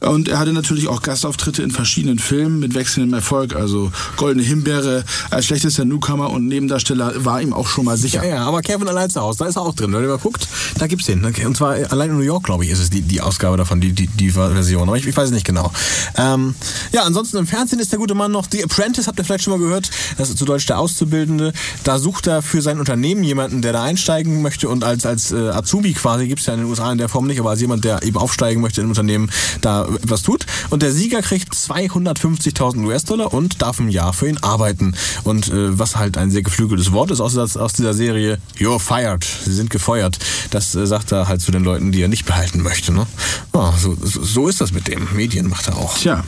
Und 0.00 0.28
er 0.28 0.38
hatte 0.38 0.52
natürlich 0.52 0.86
auch 0.86 1.02
Gastauftritte 1.02 1.62
in 1.62 1.72
verschiedenen 1.72 2.20
Filmen 2.20 2.60
mit 2.60 2.74
wechselndem 2.74 3.14
Erfolg. 3.14 3.56
Also 3.56 3.90
Goldene 4.16 4.44
Himbeere 4.46 5.04
als 5.30 5.46
schlechtester 5.46 5.84
Newcomer 5.84 6.30
und 6.30 6.46
Nebendarsteller 6.46 7.24
war 7.24 7.42
ihm 7.42 7.52
auch 7.52 7.66
schon 7.66 7.84
mal 7.84 7.96
sicher. 7.96 8.22
Ja, 8.24 8.36
ja, 8.36 8.44
aber 8.44 8.62
Kevin 8.62 8.86
allein 8.86 9.10
zu 9.10 9.20
Hause, 9.20 9.40
da 9.40 9.46
ist 9.46 9.56
er 9.56 9.62
auch 9.62 9.74
drin. 9.74 9.92
Wenn 9.92 10.02
ihr 10.02 10.08
mal 10.08 10.18
guckt, 10.18 10.46
da 10.78 10.86
gibt's 10.86 11.06
den. 11.06 11.24
Und 11.24 11.56
zwar 11.56 11.74
allein 11.90 12.10
in 12.10 12.16
New 12.16 12.22
York, 12.22 12.44
glaube 12.44 12.64
ich, 12.64 12.70
ist 12.70 12.78
es 12.78 12.90
die, 12.90 13.02
die 13.02 13.20
Ausgabe 13.20 13.56
davon, 13.56 13.80
die, 13.80 13.92
die, 13.92 14.06
die 14.06 14.30
Version. 14.30 14.86
Aber 14.86 14.96
ich, 14.96 15.06
ich 15.06 15.16
weiß 15.16 15.26
es 15.26 15.34
nicht 15.34 15.46
genau. 15.46 15.72
Ähm, 16.16 16.54
ja, 16.92 17.02
ansonsten 17.02 17.36
im 17.38 17.48
Fernsehen 17.48 17.80
ist 17.80 17.90
der 17.90 17.98
gute 17.98 18.14
Mann 18.14 18.30
noch 18.30 18.46
The 18.50 18.62
Apprentice, 18.62 19.08
habt 19.08 19.18
ihr 19.18 19.24
vielleicht 19.24 19.44
schon 19.44 19.58
mal 19.58 19.64
gehört. 19.64 19.90
Das 20.16 20.28
ist 20.28 20.38
zu 20.38 20.44
Deutsch 20.44 20.66
der 20.66 20.78
Auszubildende. 20.78 21.52
Da 21.82 21.98
sucht 21.98 22.28
er 22.28 22.42
für 22.42 22.62
sein 22.62 22.78
Unternehmen 22.78 23.24
jemanden, 23.24 23.62
der 23.62 23.72
da 23.72 23.82
einsteigen 23.82 24.42
möchte 24.42 24.68
und 24.68 24.84
als, 24.84 25.04
als 25.06 25.32
äh, 25.32 25.48
Azubi 25.48 25.92
quasi, 25.94 26.28
gibt's 26.28 26.46
ja 26.46 26.54
in 26.54 26.60
den 26.60 26.68
USA 26.68 26.92
in 26.92 26.98
der 26.98 27.08
Form 27.08 27.26
nicht, 27.26 27.40
aber 27.40 27.50
als 27.50 27.60
jemand, 27.60 27.84
der 27.84 28.04
eben 28.04 28.16
aufsteigen 28.16 28.60
möchte 28.60 28.80
im 28.80 28.90
Unternehmen, 28.90 29.30
da 29.60 29.87
etwas 29.96 30.22
tut. 30.22 30.46
Und 30.70 30.82
der 30.82 30.92
Sieger 30.92 31.22
kriegt 31.22 31.52
250.000 31.54 32.84
US-Dollar 32.84 33.32
und 33.32 33.62
darf 33.62 33.78
ein 33.80 33.88
Jahr 33.88 34.12
für 34.12 34.28
ihn 34.28 34.38
arbeiten. 34.38 34.94
Und 35.24 35.48
äh, 35.48 35.78
was 35.78 35.96
halt 35.96 36.16
ein 36.16 36.30
sehr 36.30 36.42
geflügeltes 36.42 36.92
Wort 36.92 37.10
ist 37.10 37.20
aus, 37.20 37.36
aus 37.36 37.72
dieser 37.72 37.94
Serie, 37.94 38.38
you're 38.58 38.78
fired, 38.78 39.24
sie 39.24 39.54
sind 39.54 39.70
gefeuert. 39.70 40.18
Das 40.50 40.74
äh, 40.74 40.86
sagt 40.86 41.12
er 41.12 41.28
halt 41.28 41.40
zu 41.40 41.50
den 41.52 41.64
Leuten, 41.64 41.92
die 41.92 42.02
er 42.02 42.08
nicht 42.08 42.26
behalten 42.26 42.62
möchte. 42.62 42.92
Ne? 42.92 43.06
Ja, 43.54 43.72
so, 43.78 43.96
so, 44.02 44.22
so 44.22 44.48
ist 44.48 44.60
das 44.60 44.72
mit 44.72 44.88
dem. 44.88 45.08
Medien 45.14 45.48
macht 45.48 45.68
er 45.68 45.76
auch. 45.76 45.96
Tja, 45.98 46.24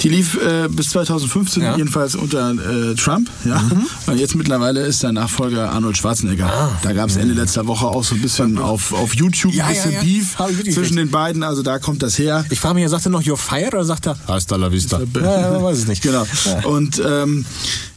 die 0.00 0.08
lief 0.08 0.38
äh, 0.40 0.68
bis 0.68 0.90
2015 0.90 1.62
Ja. 1.62 1.76
jedenfalls 1.76 2.14
unter 2.14 2.52
äh, 2.52 2.94
Trump. 2.94 3.28
Ja? 3.44 3.62
Und 4.06 4.18
jetzt 4.18 4.34
mittlerweile 4.34 4.80
ist 4.80 5.00
sein 5.00 5.14
Nachfolger 5.14 5.70
Arnold 5.70 5.96
Schwarzenegger. 5.96 6.46
Ah. 6.46 6.78
Da 6.82 6.92
gab 6.92 7.08
es 7.10 7.16
Ende 7.16 7.34
letzter 7.34 7.66
Woche 7.66 7.86
auch 7.86 8.04
so 8.04 8.14
ein 8.14 8.22
bisschen 8.22 8.58
auf, 8.58 8.92
auf 8.92 9.14
YouTube 9.14 9.52
Ja, 9.54 9.66
ein 9.66 9.74
bisschen 9.74 9.92
ja, 9.92 10.02
ja. 10.02 10.04
Beef 10.04 10.36
zwischen 10.74 10.96
den 10.96 11.10
beiden. 11.10 11.42
Also 11.42 11.62
da 11.62 11.78
kommt 11.78 12.02
das 12.02 12.18
her. 12.18 12.44
Ich 12.50 12.60
frage 12.60 12.74
mich, 12.74 12.84
sagt 12.92 13.06
er 13.06 13.10
noch 13.10 13.22
you're 13.22 13.36
fired 13.36 13.74
oder 13.74 13.84
sagt 13.84 14.06
er 14.06 14.16
hasta 14.28 14.56
la 14.56 14.70
vista? 14.70 15.00
Ja, 15.14 15.40
ja, 15.52 15.62
weiß 15.62 15.80
ich 15.80 15.88
nicht. 15.88 16.02
Genau. 16.02 16.24
Ja. 16.44 16.64
Und 16.66 17.02
ähm, 17.04 17.44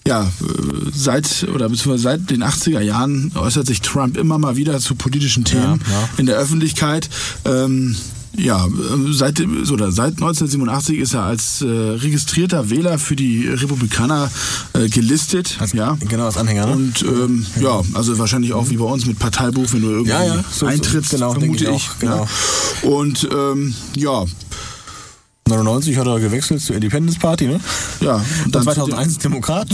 ja, 0.08 0.28
seit 0.94 1.48
oder 1.54 1.70
beziehungsweise 1.70 2.04
seit 2.04 2.30
den 2.30 2.44
80er 2.44 2.82
Jahren 2.82 3.32
äußert 3.36 3.68
sich 3.68 3.82
Trump 3.82 4.18
immer 4.18 4.38
mal 4.40 4.56
wieder 4.56 4.80
zu 4.80 4.96
politischen 4.96 5.44
Themen 5.46 5.82
ja. 5.90 6.10
in 6.18 6.26
der 6.26 6.38
Öffentlichkeit. 6.38 7.10
Ähm, 7.46 7.96
ja, 8.38 8.68
seit, 9.12 9.42
so, 9.64 9.76
oder 9.76 9.94
seit 9.94 10.16
1987 10.16 11.00
ist 11.00 11.14
er 11.14 11.24
als 11.24 11.62
äh, 11.62 11.68
registrierter 11.68 12.70
Wähler 12.70 13.00
für 13.00 13.16
die 13.16 13.48
Republikaner 13.48 14.30
äh, 14.74 14.90
gelistet. 14.90 15.56
Als- 15.60 15.72
ja. 15.72 15.98
genau, 16.02 16.26
als 16.26 16.36
Anhänger, 16.36 16.66
ne? 16.66 16.74
Und 16.74 17.02
ähm, 17.04 17.46
ja, 17.62 17.82
also 17.94 18.18
wahrscheinlich 18.20 18.52
auch 18.52 18.70
wie 18.70 18.76
bei 18.76 18.84
uns 18.84 19.06
mit 19.06 19.20
Parteibuch, 19.20 19.72
wenn 19.72 19.82
du 19.84 19.90
irgendwie 19.90 20.10
Ja, 20.12 20.24
ja, 20.26 20.36
so- 20.52 20.60
so- 20.60 20.66
eintrittst, 20.66 21.12
genau, 21.12 21.34
denke 21.34 21.58
vermute 21.58 21.64
ich 21.64 21.70
ich. 21.70 21.90
auch, 21.92 22.00
genau. 22.00 22.28
Ja. 22.84 22.90
Und 22.90 23.30
ähm, 23.34 23.74
ja, 23.96 24.26
99 25.48 25.96
hat 26.00 26.08
er 26.08 26.20
gewechselt 26.20 26.60
zur 26.60 26.76
Independence 26.76 27.20
Party, 27.20 27.46
ne? 27.46 27.60
Ja, 28.02 28.16
und 28.46 28.56
dann 28.56 28.64
2001 28.64 29.20
Demokrat. 29.20 29.68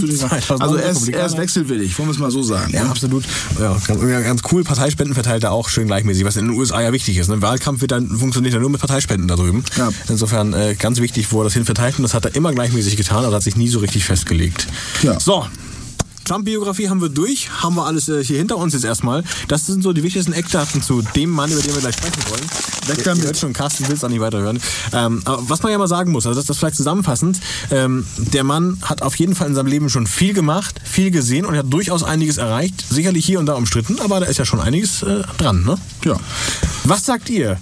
Also 0.60 0.76
er 0.76 0.90
ist, 0.90 1.08
er 1.08 1.26
ist 1.26 1.38
wechselwillig, 1.38 1.98
wollen 1.98 2.10
wir 2.10 2.12
es 2.12 2.20
mal 2.20 2.30
so 2.30 2.44
sagen. 2.44 2.74
Ja, 2.74 2.84
ne? 2.84 2.90
absolut. 2.90 3.24
Ja, 3.58 3.78
ganz, 3.88 4.02
ganz 4.02 4.42
cool. 4.52 4.66
Parteispenden 4.66 5.14
verteilt 5.14 5.46
er 5.46 5.54
auch 5.54 5.70
schön 5.70 5.88
gleichmäßig, 5.88 6.26
was 6.26 6.36
in 6.36 6.48
den 6.48 6.58
USA 6.58 6.82
ja 6.82 6.92
wichtig 6.92 7.16
ist. 7.16 7.30
Ne? 7.30 7.42
Wahlkampf 7.42 7.80
wird 7.80 7.92
dann, 7.92 8.10
funktioniert 8.10 8.54
ja 8.54 8.60
nur 8.60 8.70
mit 8.70 8.82
Parteispenden 8.82 9.30
da 9.30 9.38
drüben. 9.38 9.64
Ja. 9.78 9.88
Insofern 10.10 10.52
äh, 10.52 10.76
ganz 10.78 11.00
wichtig, 11.00 11.32
wo 11.32 11.40
er 11.40 11.46
das 11.46 11.54
hin 11.54 11.64
verteilt 11.64 11.98
und 11.98 12.04
das 12.04 12.14
hat 12.14 12.26
er 12.26 12.36
immer 12.36 12.52
gleichmäßig 12.52 12.98
getan, 12.98 13.24
aber 13.24 13.38
hat 13.38 13.44
sich 13.44 13.56
nie 13.56 13.70
so 13.70 13.80
richtig 13.80 14.04
festgelegt. 14.04 14.68
Ja. 15.04 15.22
So. 15.22 15.46
Trump-Biografie 16.26 16.90
haben 16.90 17.02
wir 17.02 17.10
durch, 17.10 17.50
haben 17.62 17.76
wir 17.76 17.86
alles 17.86 18.10
äh, 18.10 18.24
hier 18.24 18.38
hinter 18.38 18.58
uns 18.58 18.74
jetzt 18.74 18.86
erstmal. 18.86 19.24
Das 19.48 19.66
sind 19.66 19.84
so 19.84 19.94
die 19.94 20.04
wichtigsten 20.04 20.34
Eckdaten 20.34 20.82
zu 20.82 21.02
dem 21.16 21.30
Mann, 21.30 21.52
über 21.52 21.62
den 21.62 21.74
wir 21.74 21.82
gleich 21.82 21.96
sprechen 21.96 22.22
wollen. 22.30 22.44
Weg 22.88 23.04
damit. 23.04 23.24
Ihr 23.24 23.36
schon, 23.36 23.54
Carsten 23.54 23.88
will 23.88 23.96
es 23.96 24.04
auch 24.04 24.10
nicht 24.10 24.22
weiterhören. 24.22 24.60
Ähm, 24.94 25.22
aber 25.26 25.50
was 25.50 25.62
man 25.64 25.72
ja 25.72 25.78
mal 25.78 25.88
sagen 25.88 26.12
muss, 26.12 26.26
also 26.26 26.40
das, 26.40 26.48
das 26.48 26.58
vielleicht 26.58 26.76
zusammenfassend, 26.76 27.40
ähm, 27.72 28.06
der 28.18 28.44
Mann 28.44 28.78
hat 28.82 29.02
auf 29.02 29.16
jeden 29.16 29.36
Fall 29.36 29.48
in 29.48 29.56
seinem 29.56 29.68
Leben 29.68 29.90
schon 29.90 30.08
viel 30.08 30.34
gemacht, 30.34 30.80
viel 30.84 31.12
gesehen 31.12 31.46
und 31.46 31.56
hat 31.56 31.72
durchaus 31.72 32.04
einiges 32.04 32.38
erreicht. 32.38 32.84
Sicherlich 32.90 33.26
hier 33.26 33.40
und 33.40 33.46
da 33.46 33.54
umstritten, 33.54 34.00
aber 34.00 34.20
da 34.20 34.26
ist 34.26 34.38
ja 34.38 34.46
schon 34.46 34.60
einiges 34.60 35.04
äh, 35.04 35.22
dran. 35.38 35.64
Ne? 35.64 35.78
Ja. 36.04 36.18
Was 36.84 37.06
sagt 37.06 37.30
ihr? 37.30 37.58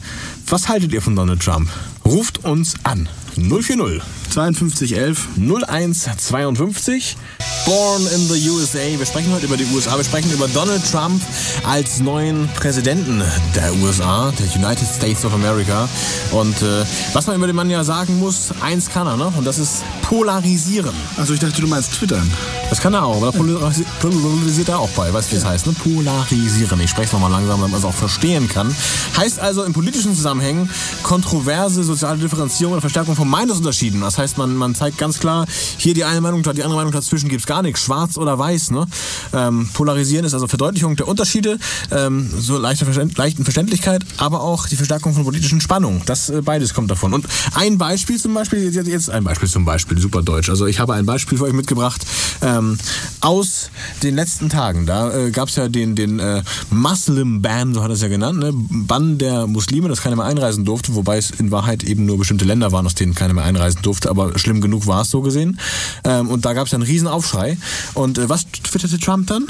Was 0.47 0.69
haltet 0.69 0.93
ihr 0.93 1.01
von 1.01 1.15
Donald 1.15 1.41
Trump? 1.41 1.69
Ruft 2.05 2.43
uns 2.43 2.75
an. 2.83 3.07
040 3.35 4.01
5211. 4.33 5.27
0152. 5.37 7.17
Born 7.65 8.01
in 8.15 8.27
the 8.29 8.49
USA. 8.49 8.79
Wir 8.97 9.05
sprechen 9.05 9.31
heute 9.33 9.45
über 9.45 9.57
die 9.57 9.65
USA. 9.73 9.97
Wir 9.97 10.03
sprechen 10.03 10.31
über 10.31 10.47
Donald 10.47 10.81
Trump 10.89 11.21
als 11.67 11.99
neuen 11.99 12.47
Präsidenten 12.55 13.21
der 13.55 13.73
USA, 13.75 14.31
der 14.31 14.47
United 14.55 14.87
States 14.87 15.25
of 15.25 15.33
America. 15.33 15.87
Und 16.31 16.61
äh, 16.61 16.83
was 17.13 17.27
man 17.27 17.35
über 17.35 17.47
den 17.47 17.55
Mann 17.55 17.69
ja 17.69 17.83
sagen 17.83 18.17
muss, 18.19 18.49
eins 18.61 18.89
kann 18.89 19.07
er, 19.07 19.17
ne? 19.17 19.31
Und 19.37 19.45
das 19.45 19.59
ist 19.59 19.83
polarisieren. 20.03 20.95
Also 21.17 21.33
ich 21.33 21.39
dachte, 21.39 21.61
du 21.61 21.67
meinst 21.67 21.91
twittern. 21.93 22.29
Das 22.69 22.79
kann 22.81 22.93
er 22.93 23.03
auch, 23.03 23.17
aber 23.17 23.29
polarisi- 23.29 23.85
polarisiert 23.99 24.69
er 24.69 24.79
auch 24.79 24.89
bei. 24.89 25.11
Weißt 25.13 25.27
du, 25.31 25.35
wie 25.35 25.39
das 25.39 25.45
heißt? 25.49 25.67
Ne? 25.67 25.73
Polarisieren. 25.73 26.79
Ich 26.81 26.89
spreche 26.91 27.07
es 27.07 27.13
nochmal 27.13 27.31
langsam, 27.31 27.57
damit 27.59 27.71
man 27.71 27.79
es 27.79 27.85
auch 27.85 27.93
verstehen 27.93 28.47
kann. 28.47 28.73
Heißt 29.17 29.39
also 29.39 29.63
in 29.63 29.73
politischen 29.73 30.15
Zusammenhängen 30.15 30.69
kontroverse 31.03 31.83
soziale 31.83 32.17
Differenzierung 32.17 32.75
und 32.75 32.81
Verstärkung 32.81 33.15
von 33.15 33.27
Meinungsunterschieden. 33.27 34.01
Das 34.01 34.17
heißt, 34.19 34.37
man, 34.37 34.55
man 34.55 34.75
zeigt 34.75 34.97
ganz 34.97 35.19
klar, 35.19 35.47
hier 35.77 35.93
die 35.93 36.03
eine 36.03 36.21
Meinung, 36.21 36.43
die 36.43 36.49
andere 36.49 36.75
Meinung 36.75 36.91
dazwischen 36.91 37.29
gibt's 37.29 37.47
gar 37.47 37.61
nichts. 37.61 37.81
Schwarz 37.81 38.17
oder 38.17 38.37
weiß. 38.37 38.71
Ne? 38.71 38.85
Ähm, 39.33 39.69
polarisieren 39.73 40.25
ist 40.25 40.33
also 40.33 40.47
Verdeutlichung 40.47 40.95
der 40.95 41.07
Unterschiede, 41.07 41.57
ähm, 41.91 42.29
so 42.37 42.57
leichte 42.57 42.85
Verständ 42.85 43.17
leichten 43.17 43.43
Verständlichkeit, 43.43 44.03
aber 44.17 44.41
auch 44.41 44.67
die 44.67 44.75
Verstärkung 44.75 45.13
von 45.13 45.23
politischen 45.23 45.61
Spannungen. 45.61 46.01
Das 46.05 46.29
äh, 46.29 46.41
beides 46.41 46.73
kommt 46.73 46.91
davon. 46.91 47.13
Und 47.13 47.25
ein 47.55 47.77
Beispiel 47.77 48.19
zum 48.19 48.33
Beispiel, 48.33 48.71
jetzt, 48.73 49.09
ein 49.09 49.23
Beispiel 49.23 49.49
zum 49.49 49.65
Beispiel, 49.65 49.97
super 49.99 50.21
deutsch. 50.21 50.49
Also 50.49 50.67
ich 50.67 50.79
habe 50.79 50.93
ein 50.93 51.05
Beispiel 51.05 51.37
für 51.37 51.45
euch 51.45 51.53
mitgebracht 51.53 52.05
ähm, 52.41 52.77
aus 53.21 53.69
den 54.03 54.15
letzten 54.15 54.49
Tagen. 54.49 54.85
Da 54.85 55.13
äh, 55.13 55.31
gab 55.31 55.49
es 55.49 55.55
ja 55.55 55.67
den, 55.67 55.95
den 55.95 56.19
äh, 56.19 56.43
Muslim 56.69 57.41
Ban, 57.41 57.73
so 57.73 57.83
hat 57.83 57.91
es 57.91 58.01
ja 58.01 58.07
genannt, 58.07 58.39
ne? 58.39 58.51
Bann 58.53 59.17
der 59.17 59.47
Muslime, 59.47 59.87
dass 59.89 60.01
keiner 60.01 60.15
mehr 60.15 60.25
einreisen 60.25 60.65
durfte, 60.65 60.95
wobei 60.95 61.17
es 61.17 61.31
in 61.31 61.51
Wahrheit 61.51 61.83
eben 61.83 62.05
nur 62.05 62.17
bestimmte 62.17 62.45
Länder 62.45 62.71
waren, 62.71 62.85
aus 62.85 62.95
denen 62.95 63.15
keiner 63.15 63.33
mehr 63.33 63.43
einreisen 63.43 63.81
durfte, 63.81 64.08
aber 64.09 64.37
schlimm 64.37 64.61
genug 64.61 64.87
war 64.87 65.01
es 65.01 65.09
so 65.09 65.21
gesehen. 65.21 65.59
Ähm, 66.03 66.29
und 66.29 66.45
da 66.45 66.53
gab 66.53 66.67
es 66.67 66.73
einen 66.73 66.83
riesen 66.83 67.07
Aufschrei. 67.07 67.57
Und 67.93 68.17
äh, 68.17 68.29
was 68.29 68.45
twitterte 68.51 68.99
Trump 68.99 69.27
dann? 69.27 69.47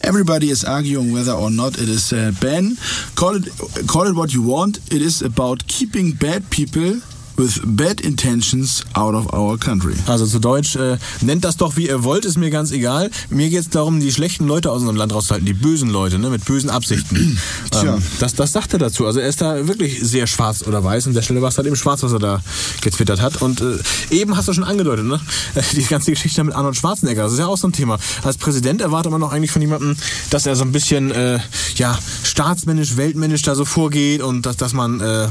Everybody 0.00 0.50
is 0.50 0.64
arguing 0.64 1.14
whether 1.14 1.38
or 1.38 1.50
not 1.50 1.76
it 1.78 1.88
is 1.88 2.12
a 2.12 2.32
ban. 2.40 2.76
Call 3.14 3.36
it, 3.36 3.52
call 3.86 4.08
it 4.08 4.16
what 4.16 4.32
you 4.32 4.44
want. 4.44 4.78
It 4.90 5.00
is 5.00 5.22
about 5.22 5.58
keeping 5.68 6.16
bad 6.16 6.48
people 6.50 7.00
with 7.42 7.60
bad 7.64 8.00
intentions 8.00 8.84
out 8.94 9.14
of 9.14 9.32
our 9.32 9.58
country. 9.58 9.94
Also 10.06 10.26
zu 10.26 10.38
Deutsch, 10.38 10.76
äh, 10.76 10.96
nennt 11.20 11.44
das 11.44 11.56
doch 11.56 11.76
wie 11.76 11.88
ihr 11.88 12.04
wollt, 12.04 12.24
ist 12.24 12.38
mir 12.38 12.50
ganz 12.50 12.70
egal. 12.70 13.10
Mir 13.30 13.50
geht 13.50 13.60
es 13.60 13.68
darum, 13.68 14.00
die 14.00 14.12
schlechten 14.12 14.46
Leute 14.46 14.70
aus 14.70 14.78
unserem 14.78 14.96
Land 14.96 15.12
rauszuhalten, 15.12 15.46
die 15.46 15.54
bösen 15.54 15.90
Leute, 15.90 16.18
ne, 16.18 16.30
mit 16.30 16.44
bösen 16.44 16.70
Absichten. 16.70 17.38
Tja. 17.70 17.96
ähm, 17.96 18.02
das, 18.20 18.34
das 18.34 18.52
sagt 18.52 18.72
er 18.72 18.78
dazu. 18.78 19.06
Also 19.06 19.20
er 19.20 19.28
ist 19.28 19.40
da 19.40 19.66
wirklich 19.66 20.00
sehr 20.02 20.26
schwarz 20.26 20.64
oder 20.66 20.84
weiß. 20.84 21.08
An 21.08 21.14
der 21.14 21.22
Stelle 21.22 21.42
war 21.42 21.48
es 21.48 21.56
halt 21.56 21.66
eben 21.66 21.76
schwarz, 21.76 22.02
was 22.02 22.12
er 22.12 22.18
da 22.18 22.40
getwittert 22.80 23.20
hat. 23.20 23.42
Und 23.42 23.60
äh, 23.60 23.78
eben 24.10 24.36
hast 24.36 24.48
du 24.48 24.52
schon 24.52 24.64
angedeutet, 24.64 25.04
ne? 25.04 25.20
Die 25.72 25.84
ganze 25.84 26.12
Geschichte 26.12 26.44
mit 26.44 26.54
Arnold 26.54 26.76
Schwarzenegger, 26.76 27.24
das 27.24 27.32
ist 27.32 27.38
ja 27.38 27.46
auch 27.46 27.58
so 27.58 27.68
ein 27.68 27.72
Thema. 27.72 27.98
Als 28.22 28.36
Präsident 28.36 28.80
erwartet 28.80 29.10
man 29.10 29.20
doch 29.20 29.32
eigentlich 29.32 29.50
von 29.50 29.62
jemandem, 29.62 29.96
dass 30.30 30.46
er 30.46 30.54
so 30.54 30.64
ein 30.64 30.72
bisschen 30.72 31.10
äh, 31.10 31.40
ja, 31.76 31.98
staatsmännisch, 32.22 32.96
weltmännisch 32.96 33.42
da 33.42 33.54
so 33.54 33.64
vorgeht 33.64 34.22
und 34.22 34.46
dass, 34.46 34.56
dass 34.56 34.72
man 34.72 35.00
äh, 35.00 35.28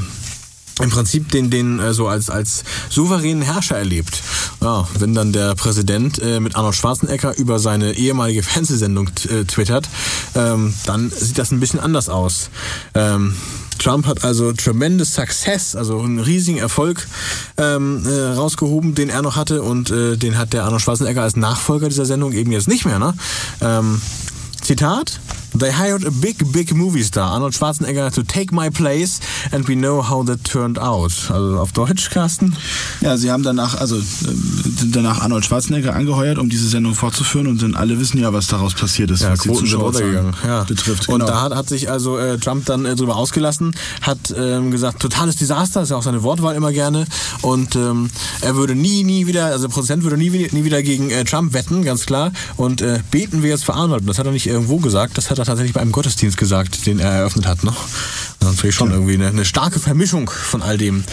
im 0.81 0.89
Prinzip 0.89 1.29
den, 1.31 1.49
den 1.49 1.79
äh, 1.79 1.93
so 1.93 2.07
als, 2.07 2.29
als 2.29 2.63
souveränen 2.89 3.43
Herrscher 3.43 3.77
erlebt. 3.77 4.21
Ja, 4.61 4.87
wenn 4.99 5.13
dann 5.13 5.31
der 5.31 5.55
Präsident 5.55 6.19
äh, 6.19 6.39
mit 6.39 6.55
Arnold 6.55 6.75
Schwarzenegger 6.75 7.37
über 7.37 7.59
seine 7.59 7.93
ehemalige 7.93 8.43
Fernsehsendung 8.43 9.09
äh, 9.29 9.45
twittert, 9.45 9.87
ähm, 10.35 10.73
dann 10.85 11.09
sieht 11.09 11.37
das 11.37 11.51
ein 11.51 11.59
bisschen 11.59 11.79
anders 11.79 12.09
aus. 12.09 12.49
Ähm, 12.93 13.35
Trump 13.79 14.05
hat 14.05 14.23
also 14.23 14.53
tremendous 14.53 15.15
success, 15.15 15.75
also 15.75 15.99
einen 15.99 16.19
riesigen 16.19 16.59
Erfolg 16.59 17.07
ähm, 17.57 18.05
äh, 18.05 18.33
rausgehoben, 18.33 18.93
den 18.93 19.09
er 19.09 19.23
noch 19.23 19.35
hatte 19.35 19.63
und 19.63 19.89
äh, 19.89 20.17
den 20.17 20.37
hat 20.37 20.53
der 20.53 20.65
Arnold 20.65 20.83
Schwarzenegger 20.83 21.23
als 21.23 21.35
Nachfolger 21.35 21.89
dieser 21.89 22.05
Sendung 22.05 22.33
eben 22.33 22.51
jetzt 22.51 22.67
nicht 22.67 22.85
mehr. 22.85 22.99
Ne? 22.99 23.13
Ähm, 23.61 23.99
Zitat. 24.61 25.19
They 25.57 25.71
hired 25.71 26.05
a 26.05 26.11
big, 26.11 26.51
big 26.51 26.73
movie 26.73 27.03
star, 27.03 27.31
Arnold 27.31 27.53
Schwarzenegger, 27.53 28.11
to 28.13 28.23
take 28.23 28.53
my 28.53 28.69
place 28.69 29.19
and 29.51 29.67
we 29.67 29.75
know 29.75 30.01
how 30.01 30.23
that 30.25 30.43
turned 30.43 30.79
out. 30.79 31.11
Also 31.29 31.59
auf 31.59 31.73
Deutsch, 31.73 32.09
Carsten? 32.09 32.55
Ja, 33.01 33.17
sie 33.17 33.31
haben 33.31 33.43
danach, 33.43 33.79
also 33.79 33.97
äh, 33.97 34.01
sind 34.01 34.95
danach 34.95 35.21
Arnold 35.21 35.45
Schwarzenegger 35.45 35.93
angeheuert, 35.93 36.37
um 36.37 36.49
diese 36.49 36.67
Sendung 36.67 36.95
fortzuführen 36.95 37.47
und 37.47 37.61
dann 37.61 37.75
alle 37.75 37.99
wissen 37.99 38.19
ja, 38.19 38.31
was 38.31 38.47
daraus 38.47 38.73
passiert 38.73 39.11
ist, 39.11 39.23
was 39.23 39.41
die 39.41 39.49
runtergegangen. 39.49 40.33
Ja. 40.45 40.63
betrifft. 40.63 41.09
Und 41.09 41.19
genau. 41.19 41.31
da 41.31 41.41
hat, 41.41 41.55
hat 41.55 41.69
sich 41.69 41.89
also 41.89 42.17
äh, 42.17 42.37
Trump 42.37 42.65
dann 42.65 42.85
äh, 42.85 42.95
drüber 42.95 43.17
ausgelassen, 43.17 43.75
hat 44.01 44.33
ähm, 44.37 44.71
gesagt, 44.71 45.01
totales 45.01 45.35
Desaster, 45.35 45.81
ist 45.81 45.89
ja 45.89 45.97
auch 45.97 46.03
seine 46.03 46.23
Wortwahl 46.23 46.55
immer 46.55 46.71
gerne. 46.71 47.05
Und 47.41 47.75
ähm, 47.75 48.09
er 48.41 48.55
würde 48.55 48.75
nie, 48.75 49.03
nie 49.03 49.27
wieder, 49.27 49.45
also 49.45 49.67
der 49.67 49.73
Präsident 49.73 50.03
würde 50.03 50.17
nie, 50.17 50.29
nie 50.29 50.63
wieder 50.63 50.81
gegen 50.81 51.09
äh, 51.09 51.23
Trump 51.25 51.53
wetten, 51.53 51.83
ganz 51.83 52.05
klar. 52.05 52.31
Und 52.55 52.81
äh, 52.81 52.99
beten 53.11 53.43
wir 53.43 53.49
jetzt 53.49 53.65
für 53.65 53.73
Arnold. 53.73 54.01
Und 54.01 54.07
das 54.07 54.17
hat 54.17 54.25
er 54.25 54.31
nicht 54.31 54.47
irgendwo 54.47 54.77
gesagt, 54.77 55.17
das 55.17 55.29
hat 55.29 55.39
er 55.39 55.40
tatsächlich 55.45 55.73
bei 55.73 55.81
einem 55.81 55.91
Gottesdienst 55.91 56.37
gesagt, 56.37 56.85
den 56.85 56.99
er 56.99 57.11
eröffnet 57.11 57.45
hat. 57.47 57.63
Ne? 57.63 57.71
Das 58.39 58.49
ist 58.49 58.55
natürlich 58.57 58.75
schon 58.75 58.91
irgendwie 58.91 59.13
eine, 59.15 59.27
eine 59.27 59.45
starke 59.45 59.79
Vermischung 59.79 60.29
von 60.29 60.61
all 60.61 60.77
dem, 60.77 61.03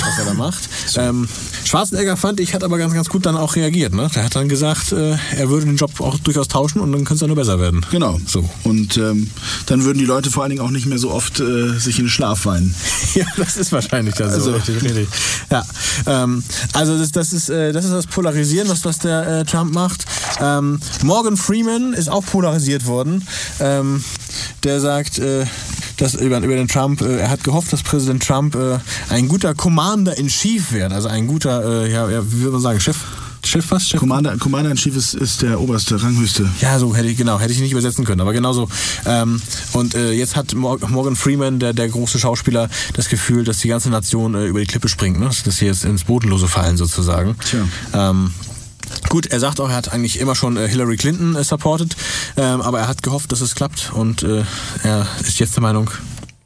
was 0.00 0.18
er 0.18 0.24
da 0.26 0.34
macht. 0.34 0.68
Ähm, 0.96 1.28
Schwarzenegger 1.64 2.16
fand 2.16 2.40
ich, 2.40 2.54
hat 2.54 2.62
aber 2.64 2.78
ganz, 2.78 2.92
ganz 2.94 3.08
gut 3.08 3.24
dann 3.26 3.36
auch 3.36 3.56
reagiert. 3.56 3.94
Ne? 3.94 4.08
Der 4.14 4.24
hat 4.24 4.36
dann 4.36 4.48
gesagt, 4.48 4.92
äh, 4.92 5.16
er 5.36 5.48
würde 5.48 5.66
den 5.66 5.76
Job 5.76 6.00
auch 6.00 6.18
durchaus 6.18 6.48
tauschen 6.48 6.80
und 6.80 6.92
dann 6.92 7.00
könnte 7.04 7.14
es 7.14 7.20
ja 7.22 7.26
nur 7.26 7.36
besser 7.36 7.58
werden. 7.58 7.84
Genau. 7.90 8.20
So. 8.26 8.48
Und 8.64 8.96
ähm, 8.96 9.30
dann 9.66 9.84
würden 9.84 9.98
die 9.98 10.04
Leute 10.04 10.30
vor 10.30 10.42
allen 10.42 10.50
Dingen 10.50 10.62
auch 10.62 10.70
nicht 10.70 10.86
mehr 10.86 10.98
so 10.98 11.10
oft 11.10 11.40
äh, 11.40 11.78
sich 11.78 11.98
in 11.98 12.04
den 12.06 12.10
Schlaf 12.10 12.44
weinen. 12.46 12.74
Ja, 13.14 13.26
das 13.36 13.56
ist 13.56 13.70
wahrscheinlich 13.70 14.14
dann 14.16 14.28
so. 14.30 14.34
Also- 14.36 14.52
Richtig, 14.54 14.82
richtig. 14.82 15.08
Ja, 15.50 15.64
ähm, 16.06 16.42
also 16.72 16.98
das, 16.98 17.12
das, 17.12 17.32
ist, 17.32 17.48
äh, 17.48 17.72
das 17.72 17.84
ist 17.84 17.92
das 17.92 18.06
Polarisieren, 18.08 18.68
was, 18.68 18.84
was 18.84 18.98
der 18.98 19.40
äh, 19.40 19.44
Trump 19.44 19.72
macht. 19.72 20.04
Ähm, 20.40 20.80
Morgan 21.04 21.36
Freeman 21.36 21.92
ist 21.92 22.08
auch 22.10 22.24
polarisiert 22.26 22.86
worden. 22.86 23.24
Ähm, 23.80 24.04
der 24.62 24.80
sagt, 24.80 25.18
äh, 25.18 25.44
dass 25.96 26.14
über, 26.14 26.38
über 26.40 26.56
den 26.56 26.68
Trump, 26.68 27.00
äh, 27.00 27.18
er 27.18 27.30
hat 27.30 27.44
gehofft, 27.44 27.72
dass 27.72 27.82
Präsident 27.82 28.26
Trump 28.26 28.54
äh, 28.54 28.78
ein 29.10 29.28
guter 29.28 29.54
Commander 29.54 30.16
in 30.16 30.28
Chief 30.28 30.72
wird. 30.72 30.92
Also 30.92 31.08
ein 31.08 31.26
guter, 31.26 31.84
äh, 31.84 31.92
ja, 31.92 32.08
wie 32.08 32.40
würde 32.40 32.52
man 32.52 32.60
sagen, 32.62 32.80
Chef, 32.80 32.96
Chef 33.44 33.70
was? 33.70 33.88
Chef? 33.88 34.00
Commander, 34.00 34.36
Commander 34.38 34.70
in 34.70 34.76
Chief 34.76 34.96
ist, 34.96 35.14
ist 35.14 35.42
der 35.42 35.60
oberste, 35.60 36.02
ranghöchste. 36.02 36.48
Ja, 36.60 36.78
so 36.78 36.96
hätte 36.96 37.08
ich, 37.08 37.16
genau, 37.16 37.38
hätte 37.38 37.52
ich 37.52 37.60
nicht 37.60 37.72
übersetzen 37.72 38.04
können, 38.04 38.22
aber 38.22 38.32
genauso. 38.32 38.68
Ähm, 39.06 39.40
und 39.74 39.94
äh, 39.94 40.12
jetzt 40.12 40.34
hat 40.34 40.54
Mor- 40.54 40.78
Morgan 40.88 41.14
Freeman, 41.14 41.58
der, 41.58 41.74
der 41.74 41.88
große 41.88 42.18
Schauspieler, 42.18 42.70
das 42.94 43.08
Gefühl, 43.08 43.44
dass 43.44 43.58
die 43.58 43.68
ganze 43.68 43.90
Nation 43.90 44.34
äh, 44.34 44.46
über 44.46 44.60
die 44.60 44.66
Klippe 44.66 44.88
springt, 44.88 45.20
ne? 45.20 45.30
dass 45.44 45.56
sie 45.58 45.66
jetzt 45.66 45.84
ins 45.84 46.04
Bodenlose 46.04 46.48
fallen 46.48 46.76
sozusagen. 46.76 47.36
Tja. 47.44 47.58
Ähm, 47.92 48.30
Gut, 49.08 49.26
er 49.26 49.40
sagt 49.40 49.60
auch, 49.60 49.68
er 49.68 49.76
hat 49.76 49.92
eigentlich 49.92 50.18
immer 50.18 50.34
schon 50.34 50.56
äh, 50.56 50.68
Hillary 50.68 50.96
Clinton 50.96 51.36
äh, 51.36 51.44
supported, 51.44 51.96
ähm, 52.36 52.60
aber 52.60 52.80
er 52.80 52.88
hat 52.88 53.02
gehofft, 53.02 53.32
dass 53.32 53.40
es 53.40 53.54
klappt 53.54 53.92
und 53.92 54.22
äh, 54.22 54.44
er 54.82 55.06
ist 55.20 55.38
jetzt 55.38 55.56
der 55.56 55.62
Meinung, 55.62 55.90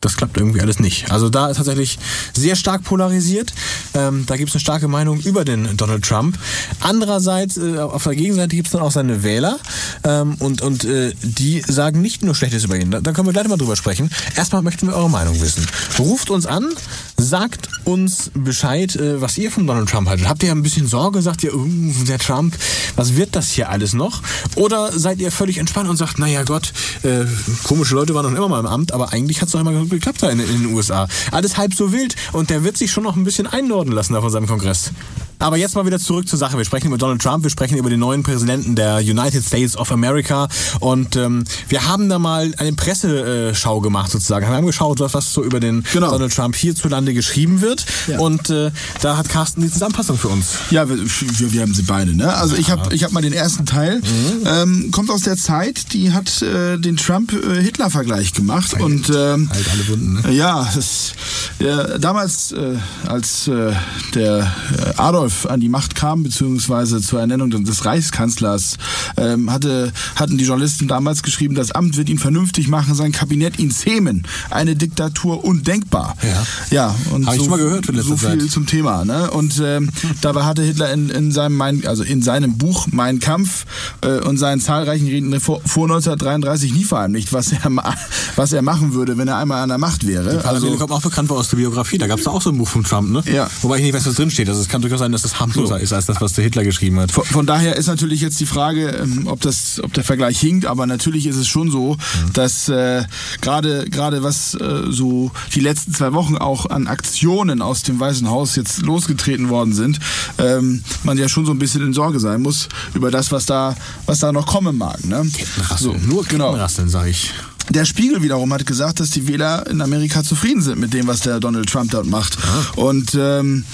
das 0.00 0.16
klappt 0.16 0.36
irgendwie 0.36 0.60
alles 0.60 0.78
nicht. 0.78 1.10
Also 1.10 1.28
da 1.28 1.48
ist 1.48 1.56
tatsächlich 1.56 1.98
sehr 2.34 2.56
stark 2.56 2.84
polarisiert. 2.84 3.52
Ähm, 3.94 4.24
da 4.26 4.36
gibt 4.36 4.50
es 4.50 4.54
eine 4.54 4.60
starke 4.60 4.88
Meinung 4.88 5.20
über 5.20 5.44
den 5.44 5.76
Donald 5.76 6.04
Trump. 6.04 6.38
Andererseits, 6.80 7.56
äh, 7.56 7.78
auf 7.78 8.04
der 8.04 8.14
Gegenseite 8.14 8.54
gibt 8.54 8.68
es 8.68 8.72
dann 8.72 8.82
auch 8.82 8.92
seine 8.92 9.22
Wähler 9.22 9.58
ähm, 10.04 10.36
und, 10.38 10.62
und 10.62 10.84
äh, 10.84 11.12
die 11.22 11.62
sagen 11.66 12.00
nicht 12.00 12.22
nur 12.22 12.34
Schlechtes 12.34 12.64
über 12.64 12.76
ihn. 12.76 12.90
Da, 12.90 13.00
da 13.00 13.12
können 13.12 13.26
wir 13.26 13.32
gleich 13.32 13.48
mal 13.48 13.56
drüber 13.56 13.76
sprechen. 13.76 14.10
Erstmal 14.36 14.62
möchten 14.62 14.86
wir 14.86 14.94
eure 14.94 15.10
Meinung 15.10 15.40
wissen. 15.40 15.66
Ruft 15.98 16.30
uns 16.30 16.46
an, 16.46 16.68
sagt 17.16 17.68
uns 17.84 18.30
Bescheid, 18.34 18.94
äh, 18.96 19.20
was 19.20 19.36
ihr 19.36 19.50
von 19.50 19.66
Donald 19.66 19.88
Trump 19.88 20.08
haltet. 20.08 20.28
Habt 20.28 20.42
ihr 20.42 20.52
ein 20.52 20.62
bisschen 20.62 20.86
Sorge? 20.86 21.22
Sagt 21.22 21.42
ihr, 21.42 21.54
uh, 21.54 21.68
der 22.06 22.18
Trump, 22.18 22.56
was 22.94 23.16
wird 23.16 23.34
das 23.34 23.48
hier 23.50 23.70
alles 23.70 23.94
noch? 23.94 24.22
Oder 24.54 24.96
seid 24.96 25.18
ihr 25.18 25.32
völlig 25.32 25.58
entspannt 25.58 25.88
und 25.88 25.96
sagt, 25.96 26.18
naja 26.18 26.44
Gott, 26.44 26.72
äh, 27.02 27.24
komische 27.64 27.94
Leute 27.94 28.14
waren 28.14 28.26
noch 28.26 28.36
immer 28.36 28.48
mal 28.48 28.60
im 28.60 28.66
Amt, 28.66 28.92
aber 28.92 29.12
eigentlich 29.12 29.40
hat 29.40 29.48
es 29.48 29.52
doch 29.52 29.60
immer 29.60 29.87
geklappt 29.88 30.22
da 30.22 30.30
in, 30.30 30.40
in 30.40 30.62
den 30.62 30.74
USA. 30.74 31.08
Alles 31.30 31.56
halb 31.56 31.74
so 31.74 31.92
wild 31.92 32.16
und 32.32 32.50
der 32.50 32.64
wird 32.64 32.76
sich 32.76 32.90
schon 32.90 33.04
noch 33.04 33.16
ein 33.16 33.24
bisschen 33.24 33.46
einnorden 33.46 33.92
lassen 33.92 34.14
da 34.14 34.20
von 34.20 34.30
seinem 34.30 34.46
Kongress. 34.46 34.92
Aber 35.40 35.56
jetzt 35.56 35.74
mal 35.74 35.86
wieder 35.86 35.98
zurück 35.98 36.28
zur 36.28 36.38
Sache. 36.38 36.56
Wir 36.58 36.64
sprechen 36.64 36.88
über 36.88 36.98
Donald 36.98 37.22
Trump, 37.22 37.44
wir 37.44 37.50
sprechen 37.50 37.76
über 37.78 37.90
den 37.90 38.00
neuen 38.00 38.22
Präsidenten 38.22 38.74
der 38.74 38.96
United 38.98 39.44
States 39.44 39.76
of 39.76 39.92
America 39.92 40.48
und 40.80 41.14
ähm, 41.16 41.44
wir 41.68 41.86
haben 41.86 42.08
da 42.08 42.18
mal 42.18 42.52
eine 42.58 42.72
Presseschau 42.72 43.80
gemacht 43.80 44.10
sozusagen. 44.10 44.46
Wir 44.48 44.54
haben 44.56 44.66
geschaut, 44.66 44.98
was 45.00 45.32
so 45.32 45.44
über 45.44 45.60
den 45.60 45.84
Genau. 45.92 46.10
Donald 46.10 46.34
Trump 46.34 46.56
hierzulande 46.56 47.14
geschrieben 47.14 47.60
wird 47.60 47.84
Ja. 48.08 48.18
und 48.18 48.50
äh, 48.50 48.70
da 49.00 49.16
hat 49.16 49.28
Carsten 49.28 49.60
die 49.62 49.70
Zusammenfassung 49.70 50.18
für 50.18 50.28
uns. 50.28 50.54
Ja, 50.70 50.88
wir, 50.88 50.96
wir, 50.98 51.52
wir 51.52 51.62
haben 51.62 51.74
sie 51.74 51.82
beide. 51.82 52.16
Ne? 52.16 52.32
Also 52.34 52.56
ich 52.56 52.70
habe 52.70 52.94
ich 52.94 53.04
hab 53.04 53.12
mal 53.12 53.20
den 53.22 53.32
ersten 53.32 53.64
Teil. 53.66 54.00
Ähm, 54.44 54.90
kommt 54.90 55.10
aus 55.10 55.22
der 55.22 55.36
Zeit, 55.36 55.92
die 55.92 56.12
hat 56.12 56.42
äh, 56.42 56.78
den 56.78 56.96
Trump-Hitler-Vergleich 56.96 58.32
gemacht. 58.32 58.74
und 58.80 59.08
ähm, 59.10 59.48
Halt 59.52 59.66
alle 59.72 59.88
Wunden, 59.88 60.14
ne? 60.22 60.32
Ja, 60.32 60.68
das, 60.74 61.12
ja 61.58 61.98
damals, 61.98 62.52
äh, 62.52 62.76
als 63.06 63.48
äh, 63.48 63.72
der 64.14 64.52
äh, 64.96 64.98
Adolf 65.28 65.46
an 65.46 65.60
die 65.60 65.68
Macht 65.68 65.94
kam, 65.94 66.22
beziehungsweise 66.22 67.02
zur 67.02 67.20
Ernennung 67.20 67.50
des 67.50 67.84
Reichskanzlers, 67.84 68.76
ähm, 69.16 69.50
hatte, 69.52 69.92
hatten 70.16 70.38
die 70.38 70.44
Journalisten 70.44 70.88
damals 70.88 71.22
geschrieben, 71.22 71.54
das 71.54 71.70
Amt 71.70 71.96
wird 71.96 72.08
ihn 72.08 72.18
vernünftig 72.18 72.68
machen, 72.68 72.94
sein 72.94 73.12
Kabinett 73.12 73.58
ihn 73.58 73.70
zähmen. 73.70 74.26
Eine 74.50 74.74
Diktatur 74.74 75.44
undenkbar. 75.44 76.16
Ja. 76.22 76.46
Ja, 76.70 76.94
und 77.12 77.26
Hab 77.26 77.34
ich 77.34 77.40
so, 77.40 77.44
schon 77.44 77.50
mal 77.50 77.58
gehört 77.58 77.86
so 77.86 78.16
viel 78.16 78.38
Zeit. 78.38 78.50
zum 78.50 78.66
Thema. 78.66 79.04
Ne? 79.04 79.30
Und 79.30 79.60
ähm, 79.62 79.90
dabei 80.22 80.44
hatte 80.44 80.62
Hitler 80.62 80.92
in, 80.92 81.10
in 81.10 81.30
seinem 81.32 81.56
mein, 81.56 81.86
also 81.86 82.02
in 82.02 82.22
seinem 82.22 82.56
Buch 82.56 82.86
Mein 82.90 83.20
Kampf 83.20 83.66
äh, 84.00 84.20
und 84.20 84.38
seinen 84.38 84.60
zahlreichen 84.60 85.08
Reden 85.08 85.38
vor, 85.40 85.60
vor 85.66 85.84
1933 85.84 86.72
nie 86.72 86.84
verheimlicht, 86.84 87.32
was 87.32 87.52
er 87.52 87.58
was 88.36 88.52
er 88.52 88.62
machen 88.62 88.94
würde, 88.94 89.18
wenn 89.18 89.28
er 89.28 89.36
einmal 89.36 89.62
an 89.62 89.68
der 89.68 89.78
Macht 89.78 90.06
wäre. 90.06 90.38
Parallele 90.38 90.72
Also, 90.72 90.78
kommt 90.78 90.92
auch 90.92 91.02
bekannt 91.02 91.28
war 91.28 91.36
aus 91.36 91.50
der 91.50 91.58
Biografie. 91.58 91.98
Da 91.98 92.06
gab 92.06 92.18
es 92.18 92.26
auch 92.26 92.40
so 92.40 92.50
ein 92.50 92.58
Buch 92.58 92.68
von 92.68 92.84
Trump, 92.84 93.10
ne? 93.10 93.22
Ja. 93.30 93.50
Wobei 93.62 93.76
ich 93.76 93.82
nicht 93.82 93.94
weiß, 93.94 94.06
was 94.06 94.14
drin 94.14 94.30
steht. 94.30 94.48
Also 94.48 94.60
es 94.60 94.68
kann 94.68 94.80
durchaus 94.80 95.00
sein, 95.00 95.12
dass 95.22 95.32
das 95.32 95.40
harmloser 95.40 95.80
ist 95.80 95.92
als 95.92 96.06
das, 96.06 96.20
was 96.20 96.34
der 96.34 96.44
Hitler 96.44 96.64
geschrieben 96.64 96.98
hat. 97.00 97.10
von, 97.10 97.24
von 97.24 97.46
daher 97.46 97.76
ist 97.76 97.86
natürlich 97.86 98.20
jetzt 98.20 98.38
die 98.40 98.46
Frage, 98.46 98.88
ähm, 98.90 99.26
ob 99.26 99.40
das, 99.40 99.80
ob 99.82 99.92
der 99.94 100.04
Vergleich 100.04 100.38
hinkt, 100.38 100.66
aber 100.66 100.86
natürlich 100.86 101.26
ist 101.26 101.36
es 101.36 101.48
schon 101.48 101.70
so, 101.70 101.96
dass 102.32 102.68
äh, 102.68 103.04
gerade 103.40 103.86
gerade 103.90 104.22
was 104.22 104.54
äh, 104.54 104.84
so 104.90 105.30
die 105.54 105.60
letzten 105.60 105.92
zwei 105.92 106.12
Wochen 106.12 106.36
auch 106.36 106.66
an 106.66 106.86
Aktionen 106.86 107.62
aus 107.62 107.82
dem 107.82 107.98
Weißen 107.98 108.28
Haus 108.28 108.56
jetzt 108.56 108.82
losgetreten 108.82 109.48
worden 109.48 109.72
sind, 109.72 109.98
ähm, 110.38 110.82
man 111.02 111.18
ja 111.18 111.28
schon 111.28 111.46
so 111.46 111.52
ein 111.52 111.58
bisschen 111.58 111.82
in 111.82 111.92
Sorge 111.92 112.20
sein 112.20 112.42
muss 112.42 112.68
über 112.94 113.10
das, 113.10 113.32
was 113.32 113.46
da 113.46 113.76
was 114.06 114.20
da 114.20 114.32
noch 114.32 114.46
kommen 114.46 114.78
mag. 114.78 115.04
Ne? 115.04 115.28
So, 115.76 115.92
Nur 115.92 116.24
genau. 116.24 116.50
Kettenrasseln, 116.50 116.88
sag 116.88 117.08
ich. 117.08 117.32
Der 117.70 117.84
Spiegel 117.84 118.22
wiederum 118.22 118.52
hat 118.52 118.64
gesagt, 118.66 119.00
dass 119.00 119.10
die 119.10 119.28
Wähler 119.28 119.66
in 119.68 119.80
Amerika 119.80 120.22
zufrieden 120.22 120.62
sind 120.62 120.78
mit 120.78 120.92
dem, 120.94 121.06
was 121.06 121.20
der 121.20 121.38
Donald 121.40 121.68
Trump 121.70 121.90
dort 121.90 122.06
macht. 122.06 122.38
Und 122.76 123.14
ähm, 123.18 123.64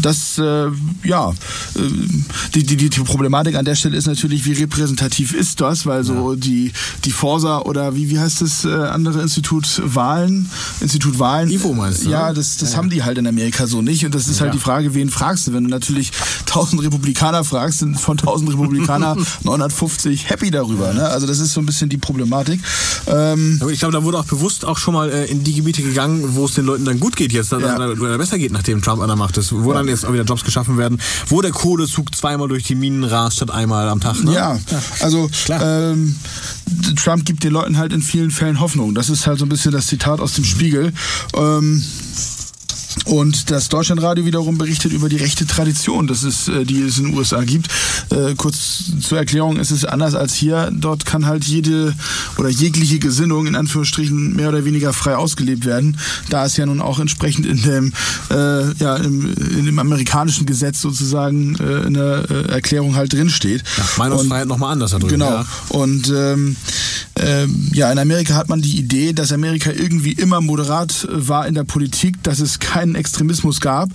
das, 0.00 0.38
äh, 0.38 0.66
ja, 1.04 1.30
äh, 1.30 1.34
die, 2.54 2.64
die, 2.64 2.76
die 2.76 2.88
Problematik 3.00 3.54
an 3.56 3.64
der 3.64 3.74
Stelle 3.76 3.96
ist 3.96 4.06
natürlich, 4.06 4.44
wie 4.44 4.52
repräsentativ 4.52 5.32
ist 5.34 5.60
das, 5.60 5.86
weil 5.86 6.02
so 6.04 6.34
die, 6.34 6.72
die 7.04 7.10
Forsa 7.12 7.60
oder 7.60 7.94
wie, 7.94 8.10
wie 8.10 8.18
heißt 8.18 8.40
das 8.40 8.64
äh, 8.64 8.68
andere 8.72 9.22
Institut 9.22 9.80
Wahlen, 9.84 10.48
Institut 10.80 11.18
Wahlen. 11.18 11.50
IFO 11.50 11.72
meinst 11.74 12.04
du, 12.06 12.10
Ja, 12.10 12.32
das, 12.32 12.56
das 12.56 12.76
haben 12.76 12.90
die 12.90 13.02
halt 13.04 13.18
in 13.18 13.26
Amerika 13.26 13.66
so 13.66 13.82
nicht. 13.82 14.04
Und 14.04 14.14
das 14.14 14.26
ist 14.28 14.40
halt 14.40 14.48
Ja. 14.52 14.54
die 14.58 14.60
Frage, 14.62 14.94
wen 14.94 15.10
fragst 15.10 15.46
du? 15.46 15.52
Wenn 15.52 15.64
du 15.64 15.70
natürlich 15.70 16.10
1000 16.40 16.82
Republikaner 16.82 17.44
fragst, 17.44 17.78
sind 17.80 18.00
von 18.00 18.18
1000 18.18 18.50
Republikaner 18.52 19.16
950 19.44 20.28
happy 20.28 20.50
darüber. 20.50 20.92
Ne? 20.92 21.06
Also 21.08 21.26
das 21.26 21.38
ist 21.38 21.52
so 21.52 21.60
ein 21.60 21.66
bisschen 21.66 21.88
die 21.88 21.98
Problematik. 21.98 22.60
Ähm, 23.06 23.43
Aber 23.60 23.70
ich 23.70 23.78
glaube, 23.78 23.92
da 23.92 24.02
wurde 24.04 24.18
auch 24.18 24.24
bewusst 24.24 24.64
auch 24.64 24.78
schon 24.78 24.94
mal 24.94 25.10
äh, 25.10 25.26
in 25.26 25.44
die 25.44 25.54
Gebiete 25.54 25.82
gegangen, 25.82 26.34
wo 26.34 26.44
es 26.46 26.54
den 26.54 26.64
Leuten 26.66 26.84
dann 26.84 27.00
gut 27.00 27.16
geht 27.16 27.32
jetzt, 27.32 27.52
Ja. 27.52 27.58
oder, 27.58 28.18
besser 28.18 28.38
geht, 28.38 28.52
nachdem 28.52 28.82
Trump 28.82 29.00
an 29.02 29.08
der 29.08 29.16
Macht 29.16 29.36
ist. 29.36 29.52
Wo 29.52 29.72
dann 29.72 29.88
jetzt 29.88 30.04
auch 30.04 30.12
wieder 30.12 30.24
Jobs 30.24 30.44
geschaffen 30.44 30.78
werden, 30.78 31.00
wo 31.28 31.40
der 31.42 31.50
Kohlezug 31.50 32.14
zweimal 32.14 32.48
durch 32.48 32.64
die 32.64 32.74
Minen 32.74 33.04
rast 33.04 33.36
statt 33.36 33.50
einmal 33.50 33.88
am 33.88 34.00
Tag. 34.00 34.22
Ne? 34.24 34.34
Ja, 34.34 34.58
also 35.00 35.30
ähm, 35.50 36.16
Trump 36.96 37.24
gibt 37.24 37.44
den 37.44 37.52
Leuten 37.52 37.76
halt 37.78 37.92
in 37.92 38.02
vielen 38.02 38.30
Fällen 38.30 38.60
Hoffnung. 38.60 38.94
Das 38.94 39.08
ist 39.10 39.26
halt 39.26 39.38
so 39.38 39.44
ein 39.46 39.48
bisschen 39.48 39.72
das 39.72 39.86
Zitat 39.86 40.20
aus 40.20 40.34
dem 40.34 40.44
Spiegel. 40.44 40.92
Ähm, 41.36 41.82
und 43.06 43.50
das 43.50 43.68
Deutschlandradio 43.68 44.24
wiederum 44.24 44.56
berichtet 44.56 44.92
über 44.92 45.08
die 45.08 45.16
rechte 45.16 45.46
Tradition, 45.46 46.06
dass 46.06 46.22
es, 46.22 46.48
äh, 46.48 46.64
die 46.64 46.82
es 46.82 46.98
in 46.98 47.06
den 47.06 47.16
USA 47.16 47.42
gibt. 47.42 47.68
Äh, 48.10 48.34
kurz 48.36 48.84
zur 49.00 49.18
Erklärung, 49.18 49.58
es 49.58 49.70
ist 49.70 49.84
anders 49.84 50.14
als 50.14 50.34
hier. 50.34 50.70
Dort 50.72 51.04
kann 51.04 51.26
halt 51.26 51.44
jede 51.44 51.94
oder 52.38 52.48
jegliche 52.48 52.98
Gesinnung 52.98 53.46
in 53.46 53.56
Anführungsstrichen 53.56 54.34
mehr 54.34 54.48
oder 54.48 54.64
weniger 54.64 54.92
frei 54.92 55.16
ausgelebt 55.16 55.64
werden, 55.64 55.98
da 56.30 56.46
es 56.46 56.56
ja 56.56 56.66
nun 56.66 56.80
auch 56.80 56.98
entsprechend 56.98 57.46
in 57.46 57.62
dem, 57.62 57.92
äh, 58.30 58.72
ja, 58.74 58.96
im, 58.96 59.34
in 59.34 59.66
dem 59.66 59.78
amerikanischen 59.78 60.46
Gesetz 60.46 60.80
sozusagen 60.80 61.56
äh, 61.56 61.86
in 61.86 61.94
der 61.94 62.30
äh, 62.30 62.52
Erklärung 62.52 62.96
halt 62.96 63.12
drinsteht. 63.12 63.62
Ja, 63.76 63.84
Meinungsfreiheit 63.98 64.48
nochmal 64.48 64.72
anders 64.72 64.92
da 64.92 64.98
drüben. 64.98 65.12
Genau. 65.12 65.30
Ja. 65.30 65.46
Und 65.70 66.08
ähm, 66.14 66.56
ähm, 67.16 67.68
ja, 67.72 67.92
in 67.92 67.98
Amerika 67.98 68.34
hat 68.34 68.48
man 68.48 68.60
die 68.60 68.76
Idee, 68.76 69.12
dass 69.12 69.32
Amerika 69.32 69.70
irgendwie 69.70 70.12
immer 70.12 70.40
moderat 70.40 71.04
äh, 71.04 71.28
war 71.28 71.46
in 71.46 71.54
der 71.54 71.64
Politik, 71.64 72.22
dass 72.22 72.40
es 72.40 72.58
keinen 72.84 72.94
Extremismus 72.94 73.60
gab. 73.60 73.88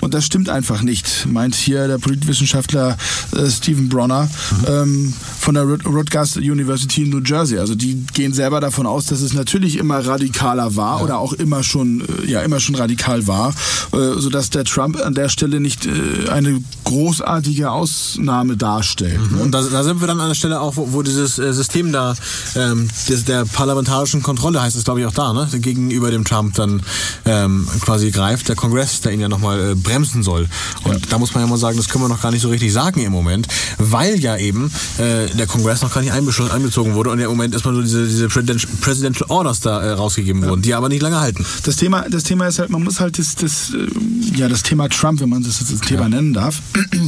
Und 0.00 0.14
das 0.14 0.24
stimmt 0.24 0.48
einfach 0.48 0.82
nicht, 0.82 1.26
meint 1.30 1.54
hier 1.54 1.88
der 1.88 1.98
Politwissenschaftler 1.98 2.96
äh, 3.32 3.50
Stephen 3.50 3.88
Bronner 3.88 4.28
ähm, 4.68 5.12
von 5.40 5.54
der 5.54 5.64
Rut- 5.64 5.84
Rutgers 5.84 6.36
University 6.36 7.02
in 7.02 7.10
New 7.10 7.22
Jersey. 7.24 7.58
Also 7.58 7.74
die 7.74 8.04
gehen 8.14 8.32
selber 8.32 8.60
davon 8.60 8.86
aus, 8.86 9.06
dass 9.06 9.20
es 9.20 9.32
natürlich 9.32 9.78
immer 9.78 10.06
radikaler 10.06 10.76
war 10.76 11.02
oder 11.02 11.18
auch 11.18 11.32
immer 11.32 11.62
schon, 11.62 12.02
äh, 12.22 12.30
ja, 12.30 12.42
immer 12.42 12.60
schon 12.60 12.76
radikal 12.76 13.26
war, 13.26 13.50
äh, 13.92 14.18
sodass 14.18 14.50
der 14.50 14.64
Trump 14.64 14.96
an 15.04 15.14
der 15.14 15.28
Stelle 15.28 15.60
nicht 15.60 15.88
eine 16.30 16.60
großartige 16.84 17.70
Ausnahme 17.70 18.56
darstellt. 18.56 19.32
Ne? 19.32 19.38
Und 19.42 19.52
da, 19.52 19.62
da 19.62 19.82
sind 19.82 20.00
wir 20.00 20.06
dann 20.06 20.20
an 20.20 20.28
der 20.28 20.34
Stelle 20.34 20.60
auch, 20.60 20.76
wo, 20.76 20.92
wo 20.92 21.02
dieses 21.02 21.36
System 21.36 21.92
da, 21.92 22.14
ähm, 22.54 22.88
des, 23.08 23.24
der 23.24 23.44
parlamentarischen 23.44 24.22
Kontrolle 24.22 24.60
heißt 24.60 24.76
es, 24.76 24.84
glaube 24.84 25.00
ich, 25.00 25.06
auch 25.06 25.12
da, 25.12 25.32
ne? 25.32 25.48
gegenüber 25.58 26.10
dem 26.10 26.24
Trump 26.24 26.54
dann 26.54 26.82
ähm, 27.24 27.66
quasi 27.80 28.10
greift, 28.10 28.35
der 28.44 28.56
Kongress, 28.56 29.00
der 29.00 29.12
ihn 29.12 29.20
ja 29.20 29.28
nochmal 29.28 29.72
äh, 29.72 29.74
bremsen 29.74 30.22
soll. 30.22 30.48
Und 30.84 31.12
da 31.12 31.18
muss 31.18 31.34
man 31.34 31.44
ja 31.44 31.48
mal 31.48 31.56
sagen, 31.58 31.76
das 31.76 31.88
können 31.88 32.04
wir 32.04 32.08
noch 32.08 32.22
gar 32.22 32.30
nicht 32.30 32.42
so 32.42 32.48
richtig 32.48 32.72
sagen 32.72 33.00
im 33.02 33.12
Moment, 33.12 33.48
weil 33.78 34.18
ja 34.18 34.36
eben 34.36 34.70
äh, 34.98 35.26
der 35.36 35.46
Kongress 35.46 35.82
noch 35.82 35.92
gar 35.92 36.00
nicht 36.00 36.12
einbezogen 36.12 36.94
wurde 36.94 37.10
und 37.10 37.18
im 37.18 37.28
Moment 37.28 37.54
erstmal 37.54 37.74
so 37.74 37.82
diese, 37.82 38.06
diese 38.06 38.28
Presidential, 38.28 39.28
Orders 39.28 39.60
da 39.60 39.80
äh, 39.82 39.90
rausgegeben 39.92 40.42
wurden, 40.44 40.62
die 40.62 40.74
aber 40.74 40.88
nicht 40.88 41.02
lange 41.02 41.20
halten. 41.20 41.44
Das 41.64 41.76
Thema, 41.76 42.06
das 42.08 42.22
Thema 42.24 42.46
ist 42.46 42.58
halt, 42.58 42.70
man 42.70 42.82
muss 42.82 43.00
halt 43.00 43.18
das, 43.18 43.34
das, 43.34 43.72
äh, 43.74 44.36
ja, 44.36 44.48
das 44.48 44.62
Thema 44.62 44.88
Trump, 44.88 45.20
wenn 45.20 45.28
man 45.28 45.42
das 45.42 45.58
das 45.58 45.80
Thema 45.80 46.08
nennen 46.08 46.32
darf, 46.32 46.60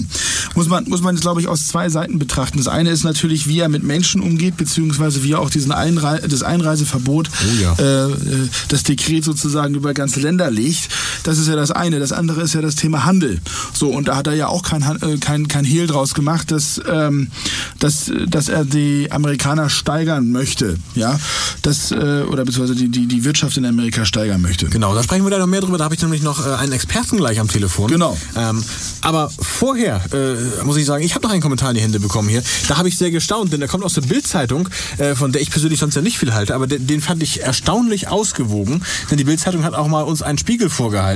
muss 0.55 0.69
man, 0.69 0.85
muss 0.89 1.03
man 1.03 1.15
es, 1.15 1.21
glaube 1.21 1.41
ich, 1.41 1.49
aus 1.49 1.67
zwei 1.69 1.89
Seiten 1.89 2.19
betrachten. 2.19 2.59
Das 2.59 2.69
eine 2.69 2.91
ist 2.91 3.05
natürlich, 3.05 3.47
wie 3.47 3.61
er 3.61 3.69
mit 3.69 3.83
Menschen 3.83 4.21
umgeht, 4.21 4.57
beziehungsweise 4.57 5.23
wie 5.23 5.33
er 5.33 5.41
auch 5.41 5.51
diesen 5.51 5.73
Einrei 5.73 6.19
das 6.19 6.43
Einreiseverbot, 6.43 7.31
Oh 7.31 7.63
ja. 7.63 7.75
äh, 7.79 8.11
äh, 8.11 8.49
das 8.69 8.83
Dekret 8.83 9.25
sozusagen 9.25 9.75
über 9.75 9.95
ganze 9.95 10.21
Länder 10.21 10.51
legt. 10.51 10.89
Das 11.23 11.39
ist 11.39 11.49
ja 11.49 11.57
das 11.57 11.71
eine. 11.71 11.99
Das 11.99 12.13
andere 12.13 12.43
ist 12.43 12.55
ja 12.55 12.61
das 12.61 12.75
Thema 12.75 13.05
Handel. 13.05 13.41
So, 13.73 13.89
und 13.89 14.09
da 14.09 14.17
hat 14.17 14.27
er 14.27 14.35
ja 14.35 14.49
auch 14.49 14.63
kein, 14.63 14.83
äh, 14.83 15.19
kein, 15.19 15.49
kein 15.49 15.65
Hehl 15.65 15.87
draus 15.87 16.15
gemacht, 16.15 16.51
dass, 16.51 16.81
ähm, 16.89 17.31
dass, 17.79 18.11
dass 18.27 18.49
er 18.49 18.65
die 18.65 19.11
Amerikaner 19.11 19.71
steigern 19.71 20.31
möchte. 20.31 20.79
Ja, 20.95 21.19
das, 21.63 21.91
äh, 21.91 22.23
oder 22.29 22.45
beziehungsweise 22.45 22.79
die, 22.79 22.89
die, 22.89 23.07
die 23.07 23.25
Wirtschaft 23.25 23.57
in 23.57 23.65
Amerika 23.65 24.05
steigern 24.05 24.41
möchte. 24.41 24.67
Genau, 24.67 24.95
da 24.95 25.03
sprechen 25.03 25.25
wir 25.25 25.31
da 25.31 25.39
noch 25.39 25.47
mehr 25.47 25.61
drüber. 25.61 25.79
Da 25.79 25.85
habe 25.85 25.95
ich 25.95 26.03
nämlich 26.03 26.23
noch 26.23 26.47
äh, 26.47 26.55
einen 26.55 26.73
Experten 26.73 27.17
gleich 27.17 27.41
am 27.41 27.49
Telefon. 27.49 27.89
Genau. 27.89 28.17
Ähm, 28.37 28.63
aber 29.03 29.31
vorher 29.41 30.01
äh, 30.13 30.65
muss 30.65 30.77
ich 30.77 30.87
sagen, 30.87 31.05
ich 31.05 31.15
habe 31.15 31.27
noch 31.27 31.33
einen 31.33 31.43
Kommentar 31.43 31.71
in 31.71 31.77
die 31.77 31.83
Hände 31.83 32.01
bekommen 32.01 32.29
hier. 32.29 32.43
Da 32.69 32.77
habe 32.77 32.89
ich 32.89 32.97
sehr 32.97 33.11
gestaunt, 33.11 33.53
denn 33.53 33.61
der 33.61 33.69
kommt 33.69 33.85
aus 33.85 33.95
der 33.95 34.03
Bildzeitung, 34.03 34.69
von 35.15 35.33
der 35.33 35.43
ich 35.43 35.51
persönlich 35.51 35.81
sonst 35.81 35.95
ja 35.95 36.03
nicht 36.03 36.19
viel 36.19 36.35
halte, 36.35 36.55
aber 36.55 36.67
den, 36.67 36.87
den 36.87 37.01
fand 37.01 37.23
ich 37.23 37.43
erstaunlich 37.43 38.09
ausgewogen, 38.09 38.83
denn 39.11 39.19
die 39.19 39.25
Bildzeitung 39.25 39.65
hat 39.65 39.75
auch 39.75 39.89
mal 39.89 40.03
uns 40.03 40.23
einen 40.23 40.39
Spiegel 40.39 40.71
vorgehalten 40.71 41.08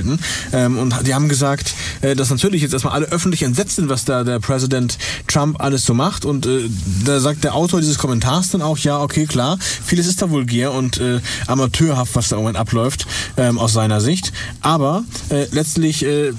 ähm, 0.53 0.79
und 0.79 0.95
die 1.07 1.15
haben 1.15 1.29
gesagt, 1.29 1.75
äh, 2.01 2.15
dass 2.15 2.31
natürlich 2.31 2.63
jetzt 2.63 2.73
erstmal 2.73 2.95
alle 2.95 3.07
öffentlich 3.07 3.43
entsetzt 3.43 3.77
sind, 3.77 3.89
was 3.89 4.05
da 4.05 4.25
der 4.25 4.41
Präsident 4.41 4.99
Trump 5.27 5.61
alles 5.61 5.85
so 5.85 5.95
macht. 5.95 6.25
Und 6.25 6.47
äh, 6.47 6.69
da 7.05 7.21
sagt 7.21 7.45
der 7.45 7.55
Autor 7.55 7.81
dieses 7.81 7.99
Kommentars 7.99 8.51
dann 8.51 8.63
auch, 8.63 8.79
ja, 8.79 9.01
okay, 9.01 9.27
klar, 9.27 9.59
vieles 9.85 10.07
ist 10.07 10.23
da 10.23 10.31
vulgär 10.31 10.73
und 10.73 10.99
äh, 10.99 11.21
amateurhaft, 11.47 12.15
was 12.15 12.29
da 12.29 12.37
im 12.37 12.43
Moment 12.43 12.59
abläuft, 12.59 13.07
ähm, 13.37 13.59
aus 13.59 13.73
seiner 13.73 14.01
Sicht, 14.01 14.33
aber 14.61 15.05
äh, 15.31 15.47
letztlich 15.53 16.05
äh, 16.05 16.33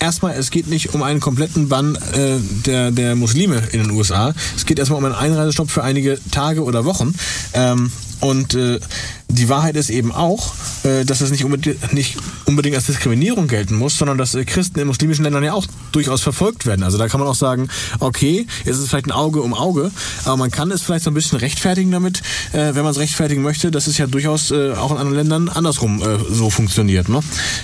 Erstmal, 0.00 0.34
es 0.36 0.50
geht 0.50 0.68
nicht 0.68 0.94
um 0.94 1.02
einen 1.02 1.20
kompletten 1.20 1.68
Bann 1.68 1.96
äh, 1.96 2.38
der, 2.66 2.92
der 2.92 3.16
Muslime 3.16 3.62
in 3.72 3.82
den 3.82 3.90
USA. 3.90 4.32
Es 4.56 4.64
geht 4.64 4.78
erstmal 4.78 4.98
um 4.98 5.04
einen 5.04 5.14
Einreisestopp 5.14 5.70
für 5.70 5.82
einige 5.82 6.18
Tage 6.30 6.62
oder 6.62 6.84
Wochen. 6.84 7.14
Ähm, 7.52 7.90
und 8.20 8.54
äh, 8.54 8.80
die 9.28 9.48
Wahrheit 9.48 9.76
ist 9.76 9.90
eben 9.90 10.12
auch, 10.12 10.54
äh, 10.84 11.04
dass 11.04 11.20
es 11.20 11.30
nicht 11.30 11.44
unbedingt, 11.44 11.92
nicht 11.92 12.16
unbedingt 12.46 12.74
als 12.74 12.86
Diskriminierung 12.86 13.46
gelten 13.46 13.76
muss, 13.76 13.96
sondern 13.96 14.18
dass 14.18 14.34
äh, 14.34 14.44
Christen 14.44 14.80
in 14.80 14.86
muslimischen 14.86 15.24
Ländern 15.24 15.44
ja 15.44 15.52
auch 15.52 15.66
durchaus 15.92 16.22
verfolgt 16.22 16.66
werden. 16.66 16.82
Also 16.82 16.98
da 16.98 17.08
kann 17.08 17.20
man 17.20 17.28
auch 17.28 17.34
sagen, 17.34 17.68
okay, 18.00 18.46
es 18.64 18.78
ist 18.78 18.88
vielleicht 18.88 19.06
ein 19.06 19.12
Auge 19.12 19.42
um 19.42 19.54
Auge, 19.54 19.90
aber 20.24 20.36
man 20.36 20.50
kann 20.50 20.70
es 20.70 20.82
vielleicht 20.82 21.04
so 21.04 21.10
ein 21.10 21.14
bisschen 21.14 21.38
rechtfertigen 21.38 21.90
damit, 21.90 22.22
äh, 22.52 22.74
wenn 22.74 22.82
man 22.82 22.92
es 22.92 22.98
rechtfertigen 22.98 23.42
möchte, 23.42 23.70
dass 23.70 23.86
es 23.86 23.98
ja 23.98 24.06
durchaus 24.06 24.50
äh, 24.50 24.72
auch 24.72 24.90
in 24.90 24.96
anderen 24.96 25.16
Ländern 25.16 25.48
andersrum 25.48 26.02
äh, 26.02 26.18
so 26.32 26.50
funktioniert. 26.50 27.08
Ne? 27.08 27.20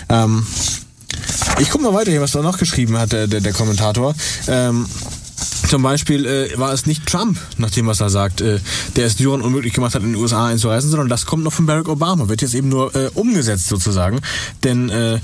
Ähm, 0.09 0.47
ich 1.59 1.71
guck 1.71 1.83
mal 1.83 1.95
weiter 1.95 2.11
hier, 2.11 2.21
was 2.21 2.33
da 2.33 2.43
noch 2.43 2.59
geschrieben 2.59 2.99
hat, 2.99 3.12
der, 3.12 3.27
der, 3.27 3.40
der 3.40 3.53
Kommentator. 3.53 4.14
Ähm, 4.49 4.87
zum 5.69 5.83
Beispiel 5.83 6.27
äh, 6.27 6.59
war 6.59 6.73
es 6.73 6.87
nicht 6.87 7.07
Trump, 7.07 7.38
nach 7.59 7.71
dem, 7.71 7.87
was 7.87 8.01
er 8.01 8.11
sagt, 8.11 8.40
äh, 8.40 8.61
der 8.97 9.07
es 9.07 9.17
Syrien 9.17 9.40
unmöglich 9.40 9.73
gemacht 9.73 9.95
hat, 9.95 10.03
in 10.03 10.12
die 10.12 10.19
USA 10.19 10.47
einzureisen, 10.47 10.90
sondern 10.90 11.09
das 11.09 11.27
kommt 11.27 11.45
noch 11.45 11.53
von 11.53 11.67
Barack 11.67 11.88
Obama, 11.88 12.29
wird 12.29 12.43
jetzt 12.43 12.55
eben 12.55 12.69
nur 12.69 12.95
äh, 12.95 13.11
umgesetzt 13.14 13.69
sozusagen. 13.69 14.21
Denn 14.62 14.90
äh, 14.90 15.14
äh, 15.14 15.21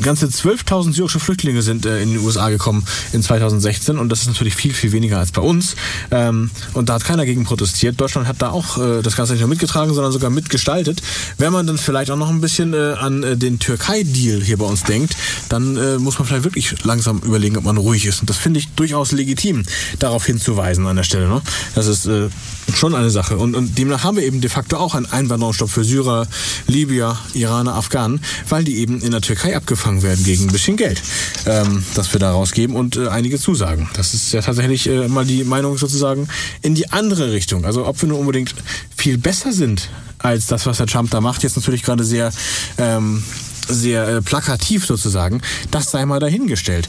ganze 0.00 0.26
12.000 0.26 0.92
syrische 0.92 1.20
Flüchtlinge 1.20 1.62
sind 1.62 1.86
äh, 1.86 2.02
in 2.02 2.12
die 2.12 2.18
USA 2.18 2.48
gekommen 2.48 2.84
in 3.12 3.22
2016 3.22 3.98
und 3.98 4.08
das 4.08 4.22
ist 4.22 4.28
natürlich 4.28 4.54
viel, 4.54 4.72
viel 4.72 4.92
weniger 4.92 5.18
als 5.18 5.32
bei 5.32 5.42
uns. 5.42 5.76
Ähm, 6.10 6.50
und 6.74 6.88
da 6.88 6.94
hat 6.94 7.04
keiner 7.04 7.26
gegen 7.26 7.44
protestiert. 7.44 8.00
Deutschland 8.00 8.26
hat 8.26 8.40
da 8.40 8.50
auch 8.50 8.78
äh, 8.78 9.02
das 9.02 9.16
Ganze 9.16 9.32
nicht 9.32 9.40
nur 9.40 9.48
mitgetragen, 9.48 9.94
sondern 9.94 10.12
sogar 10.12 10.30
mitgestaltet. 10.30 11.02
Wenn 11.38 11.52
man 11.52 11.66
dann 11.66 11.78
vielleicht 11.78 12.10
auch 12.10 12.16
noch 12.16 12.30
ein 12.30 12.40
bisschen 12.40 12.74
äh, 12.74 12.94
an 12.98 13.22
äh, 13.22 13.36
den 13.36 13.58
Türkei-Deal 13.58 14.42
hier 14.42 14.58
bei 14.58 14.64
uns 14.64 14.84
denkt, 14.84 15.16
dann 15.48 15.76
äh, 15.76 15.98
muss 15.98 16.18
man 16.18 16.26
vielleicht 16.26 16.44
wirklich 16.44 16.84
langsam 16.84 17.18
überlegen, 17.18 17.56
ob 17.56 17.64
man 17.64 17.76
ruhig 17.76 18.06
ist. 18.06 18.20
Und 18.20 18.30
das 18.30 18.36
finde 18.36 18.60
ich 18.60 18.68
durchaus 18.74 19.12
legitim, 19.12 19.64
darauf 19.98 20.26
hinzuweisen 20.26 20.86
an 20.86 20.96
der 20.96 21.04
Stelle. 21.04 21.28
Ne? 21.28 21.42
Das 21.74 21.86
ist 21.86 22.06
äh, 22.06 22.28
schon 22.74 22.94
eine 22.94 23.10
Sache. 23.10 23.36
Und, 23.36 23.54
und 23.54 23.78
demnach 23.78 24.04
haben 24.04 24.16
wir 24.16 24.24
eben 24.24 24.40
de 24.40 24.50
facto 24.50 24.76
auch 24.76 24.94
einen 24.94 25.06
Einwanderungsstopp 25.06 25.70
für 25.70 25.84
Syrer, 25.84 26.26
Libyer, 26.66 27.18
Iraner, 27.34 27.74
Afghanen, 27.74 28.20
weil 28.48 28.64
die 28.64 28.78
eben 28.78 29.00
in 29.00 29.10
der 29.10 29.20
Türkei 29.20 29.56
abgefangen 29.90 30.02
werden 30.02 30.24
gegen 30.24 30.44
ein 30.44 30.52
bisschen 30.52 30.76
Geld, 30.76 31.02
ähm, 31.46 31.84
das 31.94 32.12
wir 32.12 32.20
da 32.20 32.32
rausgeben 32.32 32.76
und 32.76 32.96
äh, 32.96 33.08
einige 33.08 33.38
Zusagen. 33.38 33.88
Das 33.94 34.14
ist 34.14 34.32
ja 34.32 34.40
tatsächlich 34.40 34.88
äh, 34.88 35.08
mal 35.08 35.24
die 35.24 35.44
Meinung 35.44 35.78
sozusagen 35.78 36.28
in 36.62 36.74
die 36.74 36.90
andere 36.90 37.32
Richtung. 37.32 37.64
Also 37.64 37.86
ob 37.86 38.00
wir 38.00 38.08
nur 38.08 38.18
unbedingt 38.18 38.54
viel 38.96 39.18
besser 39.18 39.52
sind 39.52 39.88
als 40.18 40.46
das, 40.46 40.66
was 40.66 40.76
der 40.78 40.86
Trump 40.86 41.10
da 41.10 41.20
macht, 41.20 41.42
jetzt 41.42 41.56
natürlich 41.56 41.82
gerade 41.82 42.04
sehr... 42.04 42.32
Ähm, 42.78 43.22
sehr 43.70 44.06
äh, 44.08 44.22
plakativ 44.22 44.86
sozusagen, 44.86 45.40
das 45.70 45.90
sei 45.90 46.04
mal 46.06 46.20
dahingestellt. 46.20 46.88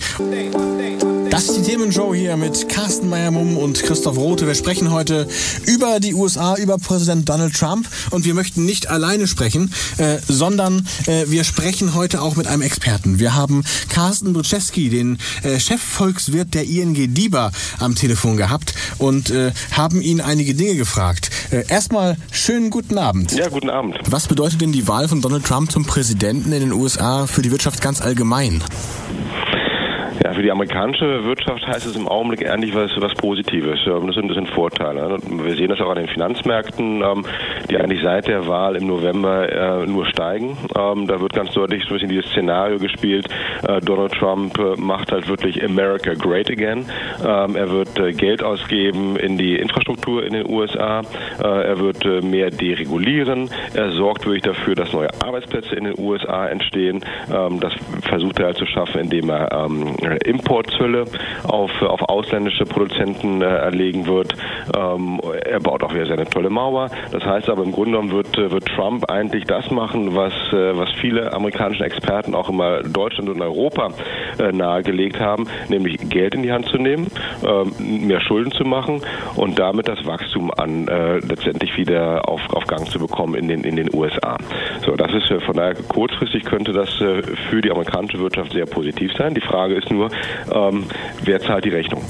Das 1.32 1.48
ist 1.48 1.56
die 1.56 1.62
Themenshow 1.62 2.14
hier 2.14 2.36
mit 2.36 2.68
Carsten 2.68 3.08
Meyer-Mumm 3.08 3.56
und 3.56 3.82
Christoph 3.82 4.18
Rote. 4.18 4.48
Wir 4.48 4.54
sprechen 4.54 4.92
heute 4.92 5.30
über 5.66 6.02
die 6.02 6.14
USA, 6.14 6.56
über 6.58 6.78
Präsident 6.78 7.30
Donald 7.30 7.56
Trump. 7.56 7.88
Und 8.10 8.26
wir 8.26 8.34
möchten 8.34 8.66
nicht 8.66 8.90
alleine 8.90 9.28
sprechen, 9.28 9.74
äh, 9.98 10.18
sondern 10.28 10.86
äh, 11.08 11.24
wir 11.28 11.46
sprechen 11.46 11.96
heute 11.96 12.22
auch 12.22 12.36
mit 12.36 12.48
einem 12.48 12.62
Experten. 12.62 13.20
Wir 13.20 13.34
haben 13.34 13.64
Carsten 13.88 14.34
Bruczewski, 14.34 14.90
den 14.90 15.20
äh, 15.44 15.58
Chefvolkswirt 15.58 16.54
der 16.54 16.66
ING 16.66 16.94
DIBA, 16.94 17.54
am 17.80 17.96
Telefon 17.96 18.36
gehabt 18.36 18.74
und 18.98 19.30
äh, 19.30 19.54
haben 19.72 20.02
ihn 20.02 20.20
einige 20.20 20.54
Dinge 20.54 20.76
gefragt. 20.76 21.30
Äh, 21.52 21.64
erstmal 21.70 22.18
schönen 22.32 22.70
guten 22.70 22.98
Abend. 22.98 23.32
Ja, 23.32 23.48
guten 23.48 23.70
Abend. 23.70 23.98
Was 24.10 24.28
bedeutet 24.28 24.60
denn 24.60 24.74
die 24.74 24.86
Wahl 24.90 25.08
von 25.08 25.22
Donald 25.22 25.46
Trump 25.46 25.72
zum 25.72 25.86
Präsidenten 25.86 26.52
in 26.52 26.60
den 26.60 26.71
USA 26.76 27.28
für 27.28 27.42
die 27.42 27.52
Wirtschaft 27.52 27.82
ganz 27.82 28.02
allgemein? 28.02 28.64
Ja, 30.24 30.34
für 30.34 30.44
die 30.44 30.52
amerikanische 30.52 31.24
Wirtschaft 31.24 31.66
heißt 31.66 31.88
es 31.88 31.96
im 31.96 32.08
Augenblick 32.08 32.48
eigentlich 32.48 32.76
was, 32.76 32.92
was 32.98 33.16
Positives. 33.16 33.80
Das 33.86 34.14
sind, 34.14 34.28
das 34.28 34.36
sind 34.36 34.50
Vorteile. 34.50 35.18
Wir 35.28 35.56
sehen 35.56 35.70
das 35.70 35.82
auch 35.82 35.90
an 35.90 35.98
den 35.98 36.08
Finanzmärkten, 36.08 37.02
ähm, 37.02 37.26
die 37.70 37.78
eigentlich 37.78 38.04
seit 38.04 38.28
der 38.28 38.48
Wahl 38.48 38.76
im 38.76 38.86
November 38.86 39.50
äh, 39.52 39.88
nur 39.88 40.06
steigen. 40.06 40.58
Ähm, 40.78 41.08
da 41.08 41.20
wird 41.22 41.34
ganz 41.34 41.52
deutlich 41.54 41.84
so 41.86 41.90
ein 41.90 41.94
bisschen 41.94 42.10
dieses 42.10 42.30
Szenario 42.30 42.78
gespielt. 42.78 43.28
Äh, 43.68 43.82
Donald 43.82 44.12
Trump 44.14 44.60
äh, 44.60 44.80
macht 44.80 45.12
halt 45.12 45.28
wirklich 45.28 45.64
America 45.64 46.14
great 46.14 46.52
again. 46.52 46.86
Ähm, 47.26 47.56
er 47.56 47.72
wird 47.72 47.96
Geld 48.18 48.44
ausgeben 48.44 49.16
in 49.16 49.40
die 49.40 49.56
Infrastruktur 49.56 50.24
in 50.24 50.34
den 50.34 50.48
USA. 50.48 51.02
Er 51.40 51.80
wird 51.80 52.04
mehr 52.24 52.50
deregulieren. 52.50 53.50
Er 53.74 53.92
sorgt 53.92 54.26
wirklich 54.26 54.44
dafür, 54.44 54.76
dass 54.76 54.94
neue 54.94 55.10
Arbeitsplätze 55.22 55.76
in 55.76 55.86
den 55.86 55.96
USA 55.98 56.48
entstehen. 56.48 57.04
Das 57.28 57.74
versucht 58.02 58.40
er 58.40 58.48
halt 58.48 58.58
zu 58.58 58.66
schaffen, 58.66 59.02
indem 59.02 59.30
er 59.30 59.70
Importzölle 60.18 61.06
auf, 61.44 61.72
auf 61.82 62.02
ausländische 62.02 62.66
Produzenten 62.66 63.42
äh, 63.42 63.46
erlegen 63.46 64.08
wird. 64.08 64.36
Ähm, 64.76 65.20
er 65.46 65.60
baut 65.60 65.84
auch 65.84 65.94
wieder 65.94 66.06
seine 66.06 66.26
tolle 66.26 66.50
Mauer. 66.50 66.90
Das 67.12 67.24
heißt 67.24 67.50
aber 67.50 67.64
im 67.64 67.72
Grunde 67.72 67.92
genommen 67.92 68.12
wird, 68.12 68.38
wird 68.38 68.66
Trump 68.68 69.10
eigentlich 69.10 69.46
das 69.46 69.70
machen, 69.72 70.16
was, 70.16 70.34
äh, 70.54 70.78
was 70.78 70.92
viele 71.00 71.34
amerikanische 71.34 71.84
Experten 71.84 72.36
auch 72.36 72.50
immer 72.50 72.84
Deutschland 72.84 73.30
und 73.30 73.42
Europa 73.42 73.90
äh, 74.40 74.52
nahegelegt 74.52 75.20
haben, 75.20 75.48
nämlich 75.70 75.98
Geld 76.10 76.36
in 76.36 76.44
die 76.44 76.52
Hand 76.52 76.68
zu 76.68 76.78
nehmen, 76.78 77.08
ähm, 77.46 78.08
mehr 78.08 78.22
Schulden 78.22 78.52
zu 78.52 78.64
machen 78.64 79.02
und 79.36 79.60
damit 79.60 79.88
das 79.88 80.06
Wachstum 80.06 80.52
an 80.52 80.88
äh, 80.88 81.18
letztendlich 81.20 81.78
wieder 81.78 82.28
auf, 82.28 82.42
auf 82.54 82.66
Gang 82.68 82.88
zu 82.88 83.00
bekommen 83.00 83.36
in 83.36 83.48
den, 83.48 83.64
in 83.64 83.76
den 83.76 83.94
USA. 83.94 84.38
So, 84.86 84.96
das 84.96 85.14
ist 85.14 85.30
äh, 85.30 85.40
von 85.42 85.56
daher 85.56 85.76
kurzfristig 85.76 86.44
könnte 86.46 86.72
das 86.72 86.90
äh, 87.02 87.22
für 87.50 87.62
die 87.62 87.72
amerikanische 87.72 88.20
Wirtschaft 88.20 88.54
sehr 88.54 88.66
positiv 88.66 89.12
sein. 89.18 89.34
Die 89.34 89.42
Frage 89.42 89.76
ist 89.76 89.91
nur, 89.92 90.10
ähm, 90.54 90.86
wer 91.24 91.40
zahlt 91.40 91.66
die 91.66 91.70
Rechnung? 91.70 92.04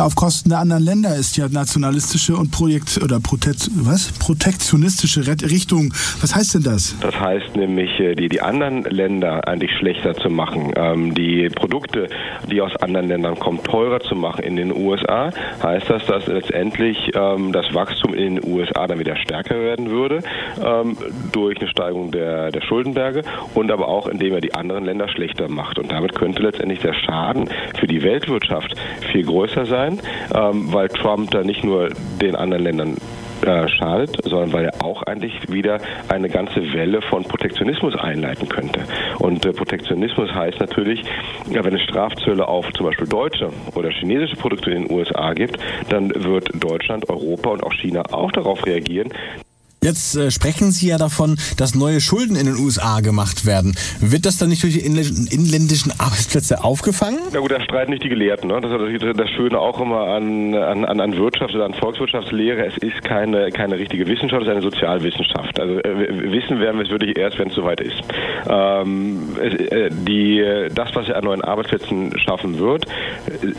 Ja, 0.00 0.06
auf 0.06 0.16
Kosten 0.16 0.48
der 0.48 0.60
anderen 0.60 0.82
Länder 0.82 1.14
ist 1.14 1.36
ja 1.36 1.46
nationalistische 1.50 2.34
und 2.34 2.50
Projekt 2.50 2.98
oder 3.04 3.20
Protekt, 3.20 3.68
was? 3.74 4.10
protektionistische 4.12 5.26
Richtung. 5.26 5.92
Was 6.22 6.34
heißt 6.34 6.54
denn 6.54 6.62
das? 6.62 6.96
Das 7.02 7.20
heißt 7.20 7.54
nämlich, 7.54 8.00
äh, 8.00 8.14
die, 8.14 8.30
die 8.30 8.40
anderen 8.40 8.84
Länder 8.84 9.46
eigentlich 9.46 9.70
schlechter 9.72 10.14
zu 10.14 10.30
machen, 10.30 10.72
ähm, 10.74 11.14
die 11.14 11.50
Produkte, 11.50 12.08
die 12.50 12.62
aus 12.62 12.74
anderen 12.76 13.08
Ländern 13.08 13.38
kommen, 13.38 13.62
teurer 13.62 14.00
zu 14.00 14.14
machen 14.14 14.42
in 14.42 14.56
den 14.56 14.74
USA, 14.74 15.32
heißt 15.62 15.90
das, 15.90 16.06
dass 16.06 16.26
letztendlich 16.28 17.10
ähm, 17.14 17.52
das 17.52 17.74
Wachstum 17.74 18.14
in 18.14 18.36
den 18.36 18.44
USA 18.50 18.86
dann 18.86 19.00
wieder 19.00 19.16
stärker 19.16 19.60
werden 19.60 19.90
würde 19.90 20.22
ähm, 20.64 20.96
durch 21.30 21.58
eine 21.60 21.68
Steigerung 21.68 22.10
der, 22.10 22.50
der 22.52 22.62
Schuldenberge 22.62 23.22
und 23.52 23.70
aber 23.70 23.88
auch 23.88 24.06
indem 24.06 24.32
er 24.32 24.40
die 24.40 24.54
anderen 24.54 24.86
Länder 24.86 25.10
schlechter 25.10 25.50
macht. 25.50 25.78
Und 25.78 25.92
damit 25.92 26.14
könnte 26.14 26.40
letztendlich 26.40 26.80
der 26.80 26.94
Schaden 26.94 27.50
für 27.78 27.86
die 27.86 28.02
Weltwirtschaft 28.02 28.74
viel 29.12 29.24
größer 29.26 29.66
sein 29.66 29.89
sein, 29.90 30.00
ähm, 30.34 30.72
weil 30.72 30.88
Trump 30.88 31.30
da 31.30 31.42
nicht 31.42 31.64
nur 31.64 31.90
den 32.20 32.36
anderen 32.36 32.64
Ländern 32.64 32.96
äh, 33.42 33.68
schadet, 33.68 34.18
sondern 34.24 34.52
weil 34.52 34.64
er 34.66 34.84
auch 34.84 35.02
eigentlich 35.04 35.50
wieder 35.50 35.78
eine 36.08 36.28
ganze 36.28 36.60
Welle 36.72 37.00
von 37.00 37.24
Protektionismus 37.24 37.96
einleiten 37.96 38.48
könnte. 38.48 38.80
Und 39.18 39.44
äh, 39.46 39.52
Protektionismus 39.52 40.30
heißt 40.34 40.60
natürlich, 40.60 41.02
wenn 41.46 41.74
es 41.74 41.82
Strafzölle 41.82 42.46
auf 42.46 42.70
zum 42.74 42.86
Beispiel 42.86 43.06
deutsche 43.06 43.50
oder 43.74 43.90
chinesische 43.90 44.36
Produkte 44.36 44.70
in 44.70 44.86
den 44.86 44.94
USA 44.94 45.32
gibt, 45.32 45.58
dann 45.88 46.12
wird 46.14 46.50
Deutschland, 46.62 47.08
Europa 47.08 47.50
und 47.50 47.64
auch 47.64 47.72
China 47.72 48.02
auch 48.12 48.30
darauf 48.30 48.66
reagieren, 48.66 49.10
Jetzt 49.82 50.14
äh, 50.14 50.30
sprechen 50.30 50.72
Sie 50.72 50.88
ja 50.88 50.98
davon, 50.98 51.36
dass 51.56 51.74
neue 51.74 52.02
Schulden 52.02 52.36
in 52.36 52.44
den 52.44 52.56
USA 52.56 53.00
gemacht 53.00 53.46
werden. 53.46 53.74
Wird 54.00 54.26
das 54.26 54.36
dann 54.36 54.50
nicht 54.50 54.62
durch 54.62 54.74
die 54.74 54.84
inländischen 54.84 55.92
Arbeitsplätze 55.98 56.62
aufgefangen? 56.62 57.18
Na 57.32 57.40
gut, 57.40 57.50
da 57.50 57.62
streiten 57.62 57.92
nicht 57.92 58.04
die 58.04 58.10
Gelehrten. 58.10 58.48
Ne? 58.48 58.60
Das 58.60 58.70
ist 58.70 59.18
das 59.18 59.30
Schöne 59.30 59.58
auch 59.58 59.80
immer 59.80 60.00
an, 60.08 60.54
an, 60.54 61.00
an 61.00 61.16
Wirtschaft 61.16 61.54
oder 61.54 61.64
an 61.64 61.72
Volkswirtschaftslehre. 61.72 62.66
Es 62.66 62.76
ist 62.76 63.02
keine, 63.04 63.50
keine 63.52 63.78
richtige 63.78 64.06
Wissenschaft, 64.06 64.42
es 64.42 64.48
ist 64.48 64.52
eine 64.52 64.62
Sozialwissenschaft. 64.62 65.58
Also 65.58 65.78
äh, 65.78 66.30
wissen 66.30 66.60
werden 66.60 66.76
wir 66.76 66.84
es 66.84 66.90
wirklich 66.90 67.16
erst, 67.16 67.38
wenn 67.38 67.48
es 67.48 67.54
soweit 67.54 67.80
ist. 67.80 68.02
Ähm, 68.50 69.34
äh, 69.40 69.88
die, 69.90 70.44
das, 70.74 70.94
was 70.94 71.08
er 71.08 71.16
an 71.16 71.24
neuen 71.24 71.42
Arbeitsplätzen 71.42 72.18
schaffen 72.18 72.58
wird, 72.58 72.84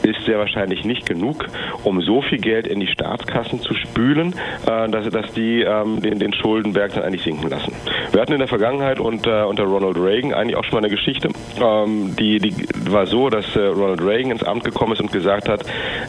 ist 0.04 0.24
sehr 0.28 0.38
wahrscheinlich 0.38 0.86
nicht 0.86 1.08
genug, 1.08 1.48
um 1.84 2.00
so 2.04 2.22
viel 2.22 2.38
Geld 2.38 2.68
in 2.68 2.80
die 2.80 2.88
Staatskassen 2.88 3.60
zu 3.62 3.74
spülen, 3.74 4.36
äh, 4.68 4.88
dass, 4.88 5.10
dass 5.10 5.34
die 5.34 5.62
ähm, 5.62 6.11
den, 6.12 6.20
den 6.20 6.34
Schuldenberg 6.34 6.94
dann 6.94 7.04
eigentlich 7.04 7.24
sinken 7.24 7.50
lassen. 7.50 7.74
Wir 8.12 8.22
hatten 8.22 8.34
in 8.34 8.40
der 8.40 8.48
Vergangenheit 8.48 9.00
unter, 9.00 9.48
unter 9.48 9.64
Ronald 9.64 9.98
Reagan 9.98 10.34
eigentlich 10.34 10.56
auch 10.56 10.64
schon 10.64 10.74
mal 10.74 10.86
eine 10.86 10.90
Geschichte, 10.90 11.30
ähm, 11.60 12.16
die, 12.18 12.40
die 12.40 12.56
war 12.90 13.08
so, 13.08 13.30
dass 13.30 13.56
äh, 13.56 13.62
Ronald 13.62 14.02
Reagan 14.02 14.32
ins 14.32 14.44
Amt 14.44 14.64
gekommen 14.64 14.94
ist 14.94 15.02
und 15.02 15.12
gesagt 15.12 15.50
hat, 15.50 15.64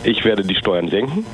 ich 0.05 0.25
werde 0.25 0.43
die 0.43 0.55
Steuern 0.55 0.89
senken 0.89 1.25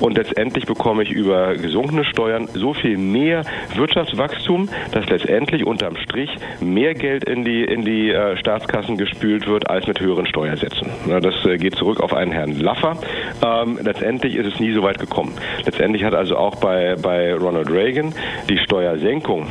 und 0.00 0.16
letztendlich 0.16 0.66
bekomme 0.66 1.02
ich 1.02 1.10
über 1.10 1.54
gesunkene 1.54 2.04
Steuern 2.04 2.48
so 2.52 2.74
viel 2.74 2.98
mehr 2.98 3.44
Wirtschaftswachstum, 3.74 4.68
dass 4.92 5.08
letztendlich 5.08 5.64
unterm 5.64 5.96
Strich 5.96 6.30
mehr 6.60 6.94
Geld 6.94 7.24
in 7.24 7.44
die, 7.44 7.64
in 7.64 7.84
die 7.84 8.10
äh, 8.10 8.36
Staatskassen 8.36 8.96
gespült 8.96 9.46
wird 9.46 9.70
als 9.70 9.86
mit 9.86 10.00
höheren 10.00 10.26
Steuersätzen. 10.26 10.88
Ja, 11.08 11.20
das 11.20 11.34
äh, 11.44 11.56
geht 11.58 11.76
zurück 11.76 12.00
auf 12.00 12.12
einen 12.12 12.32
Herrn 12.32 12.58
Laffer. 12.58 12.98
Ähm, 13.44 13.78
letztendlich 13.82 14.34
ist 14.34 14.46
es 14.46 14.60
nie 14.60 14.72
so 14.72 14.82
weit 14.82 14.98
gekommen. 14.98 15.32
Letztendlich 15.64 16.04
hat 16.04 16.14
also 16.14 16.36
auch 16.36 16.56
bei, 16.56 16.96
bei 17.00 17.34
Ronald 17.34 17.70
Reagan 17.70 18.07
die 18.48 18.58
Steuersenkung 18.58 19.46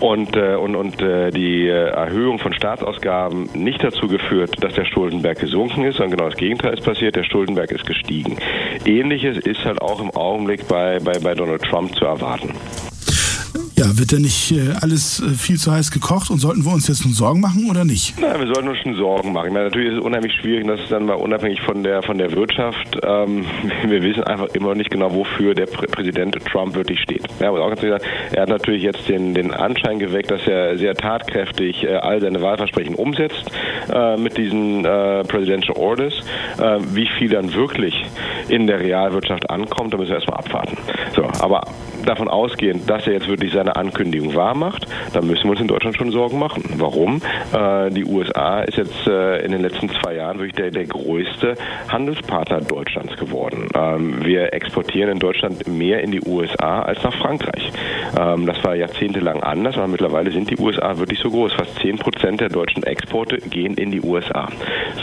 und, 0.00 0.36
äh, 0.36 0.54
und, 0.54 0.76
und 0.76 1.00
äh, 1.00 1.30
die 1.30 1.66
äh, 1.66 1.90
Erhöhung 1.90 2.38
von 2.38 2.52
Staatsausgaben 2.52 3.50
nicht 3.54 3.82
dazu 3.82 4.08
geführt, 4.08 4.62
dass 4.62 4.74
der 4.74 4.84
Schuldenberg 4.84 5.38
gesunken 5.38 5.84
ist, 5.84 5.96
sondern 5.96 6.18
genau 6.18 6.28
das 6.28 6.38
Gegenteil 6.38 6.74
ist 6.74 6.84
passiert, 6.84 7.16
der 7.16 7.24
Schuldenberg 7.24 7.70
ist 7.72 7.86
gestiegen. 7.86 8.36
Ähnliches 8.84 9.38
ist 9.38 9.64
halt 9.64 9.80
auch 9.80 10.00
im 10.00 10.10
Augenblick 10.10 10.66
bei, 10.68 10.98
bei, 11.00 11.18
bei 11.18 11.34
Donald 11.34 11.62
Trump 11.62 11.94
zu 11.94 12.04
erwarten. 12.04 12.54
Ja, 13.80 13.98
wird 13.98 14.12
denn 14.12 14.20
nicht 14.20 14.52
äh, 14.52 14.74
alles 14.82 15.20
äh, 15.20 15.30
viel 15.30 15.56
zu 15.56 15.72
heiß 15.72 15.90
gekocht 15.90 16.28
und 16.28 16.36
sollten 16.36 16.66
wir 16.66 16.74
uns 16.74 16.86
jetzt 16.86 17.02
nun 17.06 17.14
Sorgen 17.14 17.40
machen 17.40 17.70
oder 17.70 17.86
nicht? 17.86 18.14
Na, 18.20 18.38
wir 18.38 18.46
sollten 18.46 18.68
uns 18.68 18.78
schon 18.80 18.94
Sorgen 18.94 19.32
machen. 19.32 19.46
Ich 19.46 19.52
meine, 19.54 19.64
natürlich 19.64 19.92
ist 19.92 19.98
es 20.00 20.04
unheimlich 20.04 20.34
schwierig, 20.34 20.66
das 20.66 20.80
ist 20.80 20.92
dann 20.92 21.06
mal 21.06 21.14
unabhängig 21.14 21.62
von 21.62 21.82
der 21.82 22.02
von 22.02 22.18
der 22.18 22.30
Wirtschaft. 22.32 22.98
Ähm, 23.02 23.46
wir 23.86 24.02
wissen 24.02 24.22
einfach 24.24 24.48
immer 24.48 24.74
nicht 24.74 24.90
genau, 24.90 25.14
wofür 25.14 25.54
der 25.54 25.64
Prä 25.64 25.86
Präsident 25.86 26.36
Trump 26.52 26.74
wirklich 26.74 27.00
steht. 27.00 27.22
Ja, 27.40 27.48
auch 27.52 27.68
ganz 27.70 27.80
gesagt, 27.80 28.04
er 28.32 28.42
hat 28.42 28.50
natürlich 28.50 28.82
jetzt 28.82 29.08
den, 29.08 29.32
den 29.32 29.50
Anschein 29.50 29.98
geweckt, 29.98 30.30
dass 30.30 30.46
er 30.46 30.76
sehr 30.76 30.94
tatkräftig 30.94 31.82
äh, 31.84 31.94
all 31.94 32.20
seine 32.20 32.42
Wahlversprechen 32.42 32.96
umsetzt 32.96 33.50
äh, 33.90 34.18
mit 34.18 34.36
diesen 34.36 34.84
äh, 34.84 35.24
Presidential 35.24 35.78
Orders. 35.78 36.12
Äh, 36.58 36.80
wie 36.92 37.08
viel 37.16 37.30
dann 37.30 37.54
wirklich 37.54 37.94
in 38.48 38.66
der 38.66 38.80
Realwirtschaft 38.80 39.48
ankommt, 39.48 39.94
da 39.94 39.96
müssen 39.96 40.10
wir 40.10 40.16
erstmal 40.16 40.40
abwarten. 40.40 40.76
So, 41.16 41.24
aber 41.40 41.62
davon 42.06 42.28
ausgehend, 42.28 42.88
dass 42.88 43.06
er 43.06 43.14
jetzt 43.14 43.28
wirklich 43.28 43.52
seine 43.52 43.76
Ankündigung 43.76 44.34
wahrmacht, 44.34 44.86
dann 45.12 45.26
müssen 45.26 45.44
wir 45.44 45.50
uns 45.52 45.60
in 45.60 45.68
Deutschland 45.68 45.96
schon 45.96 46.10
Sorgen 46.10 46.38
machen. 46.38 46.64
Warum? 46.76 47.20
Äh, 47.52 47.90
die 47.90 48.04
USA 48.04 48.60
ist 48.60 48.76
jetzt 48.76 49.06
äh, 49.06 49.44
in 49.44 49.52
den 49.52 49.62
letzten 49.62 49.88
zwei 49.90 50.14
Jahren 50.14 50.38
wirklich 50.38 50.54
der, 50.54 50.70
der 50.70 50.86
größte 50.86 51.54
Handelspartner 51.88 52.60
Deutschlands 52.60 53.16
geworden. 53.16 53.68
Ähm, 53.74 54.24
wir 54.24 54.52
exportieren 54.52 55.10
in 55.10 55.18
Deutschland 55.18 55.66
mehr 55.66 56.02
in 56.02 56.10
die 56.10 56.20
USA 56.26 56.82
als 56.82 57.02
nach 57.02 57.14
Frankreich. 57.14 57.72
Ähm, 58.18 58.46
das 58.46 58.62
war 58.64 58.74
jahrzehntelang 58.74 59.42
anders, 59.42 59.76
aber 59.76 59.88
mittlerweile 59.88 60.30
sind 60.30 60.50
die 60.50 60.56
USA 60.58 60.98
wirklich 60.98 61.18
so 61.18 61.30
groß. 61.30 61.52
Fast 61.52 61.78
10 61.80 61.98
Prozent 61.98 62.40
der 62.40 62.48
deutschen 62.48 62.82
Exporte 62.82 63.38
gehen 63.38 63.74
in 63.74 63.90
die 63.90 64.00
USA. 64.00 64.48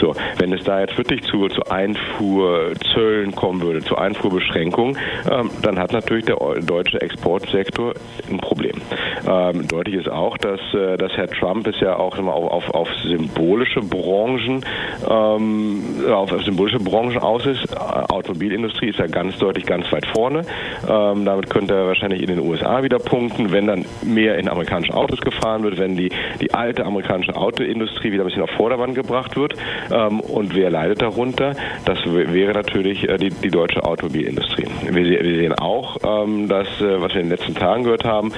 So, 0.00 0.14
wenn 0.38 0.52
es 0.52 0.64
da 0.64 0.80
jetzt 0.80 0.96
wirklich 0.96 1.22
zu, 1.22 1.48
zu 1.48 1.62
Einfuhrzöllen 1.64 3.34
kommen 3.34 3.62
würde, 3.62 3.80
zu 3.80 3.96
Einfuhrbeschränkungen, 3.96 4.96
ähm, 5.30 5.50
dann 5.62 5.78
hat 5.78 5.92
natürlich 5.92 6.24
der 6.24 6.36
deutsche 6.60 6.87
Exportsektor 6.94 7.94
ein 8.30 8.38
Problem. 8.38 8.80
Ähm, 9.26 9.66
deutlich 9.68 9.96
ist 9.96 10.08
auch, 10.08 10.38
dass, 10.38 10.60
äh, 10.74 10.96
dass 10.96 11.12
Herr 11.12 11.28
Trump 11.28 11.66
es 11.66 11.78
ja 11.80 11.96
auch 11.96 12.18
immer 12.18 12.34
auf, 12.34 12.50
auf, 12.50 12.70
auf 12.74 12.88
symbolische 13.04 13.80
Branchen 13.80 14.64
ähm, 15.08 16.04
auf 16.10 16.30
symbolische 16.42 16.80
Branchen 16.80 17.18
aus 17.18 17.46
ist. 17.46 17.72
Äh, 17.72 17.76
Automobilindustrie 17.76 18.88
ist 18.88 18.98
ja 18.98 19.06
ganz 19.06 19.38
deutlich 19.38 19.66
ganz 19.66 19.90
weit 19.92 20.06
vorne. 20.06 20.42
Ähm, 20.88 21.24
damit 21.24 21.50
könnte 21.50 21.74
er 21.74 21.86
wahrscheinlich 21.86 22.22
in 22.22 22.28
den 22.28 22.40
USA 22.40 22.82
wieder 22.82 22.98
punkten, 22.98 23.52
wenn 23.52 23.66
dann 23.66 23.84
mehr 24.02 24.38
in 24.38 24.48
amerikanischen 24.48 24.94
Autos 24.94 25.20
gefahren 25.20 25.62
wird, 25.62 25.78
wenn 25.78 25.96
die, 25.96 26.10
die 26.40 26.52
alte 26.54 26.84
amerikanische 26.84 27.36
Autoindustrie 27.36 28.12
wieder 28.12 28.24
ein 28.24 28.26
bisschen 28.26 28.42
auf 28.42 28.50
Vordermann 28.50 28.94
gebracht 28.94 29.36
wird. 29.36 29.54
Ähm, 29.90 30.20
und 30.20 30.54
wer 30.54 30.70
leidet 30.70 31.02
darunter? 31.02 31.54
Das 31.84 31.98
wäre 32.06 32.52
natürlich 32.52 33.08
äh, 33.08 33.16
die, 33.18 33.30
die 33.30 33.50
deutsche 33.50 33.84
Automobilindustrie. 33.84 34.66
Wir, 34.90 35.04
wir 35.04 35.36
sehen 35.36 35.52
auch, 35.54 35.98
ähm, 36.04 36.48
dass, 36.48 36.68
was 36.80 37.14
wir 37.14 37.20
in 37.20 37.28
den 37.28 37.38
letzten 37.38 37.54
Tagen 37.54 37.84
gehört 37.84 38.04
haben, 38.04 38.32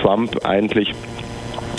Trump 0.00 0.44
eigentlich 0.44 0.94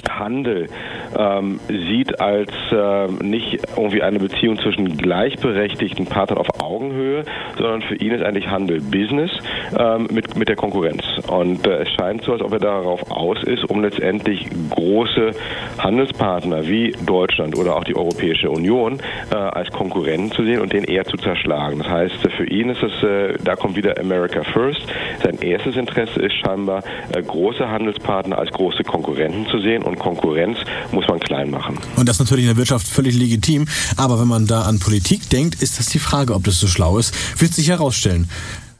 Handel 0.09 0.69
ähm, 1.17 1.59
sieht 1.67 2.19
als 2.19 2.51
äh, 2.71 3.07
nicht 3.23 3.59
irgendwie 3.75 4.01
eine 4.01 4.19
Beziehung 4.19 4.59
zwischen 4.59 4.97
gleichberechtigten 4.97 6.05
Partnern 6.05 6.39
auf 6.39 6.61
Augenhöhe, 6.61 7.23
sondern 7.57 7.81
für 7.81 7.95
ihn 7.95 8.11
ist 8.11 8.23
eigentlich 8.23 8.49
Handel 8.49 8.81
Business 8.81 9.31
ähm, 9.77 10.07
mit, 10.11 10.37
mit 10.37 10.49
der 10.49 10.55
Konkurrenz. 10.55 11.03
Und 11.27 11.65
äh, 11.67 11.83
es 11.83 11.89
scheint 11.91 12.23
so, 12.23 12.33
als 12.33 12.41
ob 12.41 12.53
er 12.53 12.59
darauf 12.59 13.11
aus 13.11 13.43
ist, 13.43 13.63
um 13.69 13.81
letztendlich 13.81 14.47
große 14.69 15.31
Handelspartner 15.79 16.67
wie 16.67 16.95
Deutschland 17.05 17.57
oder 17.57 17.75
auch 17.75 17.83
die 17.83 17.95
Europäische 17.95 18.49
Union 18.49 18.99
äh, 19.31 19.35
als 19.35 19.71
Konkurrenten 19.71 20.31
zu 20.31 20.43
sehen 20.43 20.61
und 20.61 20.73
den 20.73 20.83
eher 20.83 21.05
zu 21.05 21.17
zerschlagen. 21.17 21.79
Das 21.79 21.89
heißt, 21.89 22.15
für 22.37 22.45
ihn 22.45 22.69
ist 22.69 22.83
es, 22.83 23.03
äh, 23.03 23.37
da 23.43 23.55
kommt 23.55 23.75
wieder 23.75 23.99
America 23.99 24.43
First. 24.43 24.81
Sein 25.23 25.39
erstes 25.41 25.75
Interesse 25.75 26.21
ist 26.21 26.35
scheinbar, 26.35 26.83
äh, 27.13 27.21
große 27.21 27.69
Handelspartner 27.69 28.37
als 28.37 28.51
große 28.51 28.83
Konkurrenten 28.83 29.45
zu 29.47 29.59
sehen 29.59 29.83
und 29.83 29.99
Konkurrenz 29.99 30.57
muss 30.91 31.02
man 31.07 31.19
klein 31.19 31.49
machen. 31.49 31.77
Und 31.95 32.07
das 32.07 32.17
ist 32.17 32.19
natürlich 32.19 32.45
in 32.45 32.49
der 32.49 32.57
Wirtschaft 32.57 32.87
völlig 32.87 33.15
legitim. 33.15 33.67
Aber 33.97 34.19
wenn 34.19 34.27
man 34.27 34.47
da 34.47 34.63
an 34.63 34.79
Politik 34.79 35.29
denkt, 35.29 35.61
ist 35.61 35.79
das 35.79 35.87
die 35.87 35.99
Frage, 35.99 36.33
ob 36.33 36.43
das 36.43 36.59
so 36.59 36.67
schlau 36.67 36.97
ist. 36.97 37.13
Wird 37.39 37.53
sich 37.53 37.69
herausstellen. 37.69 38.29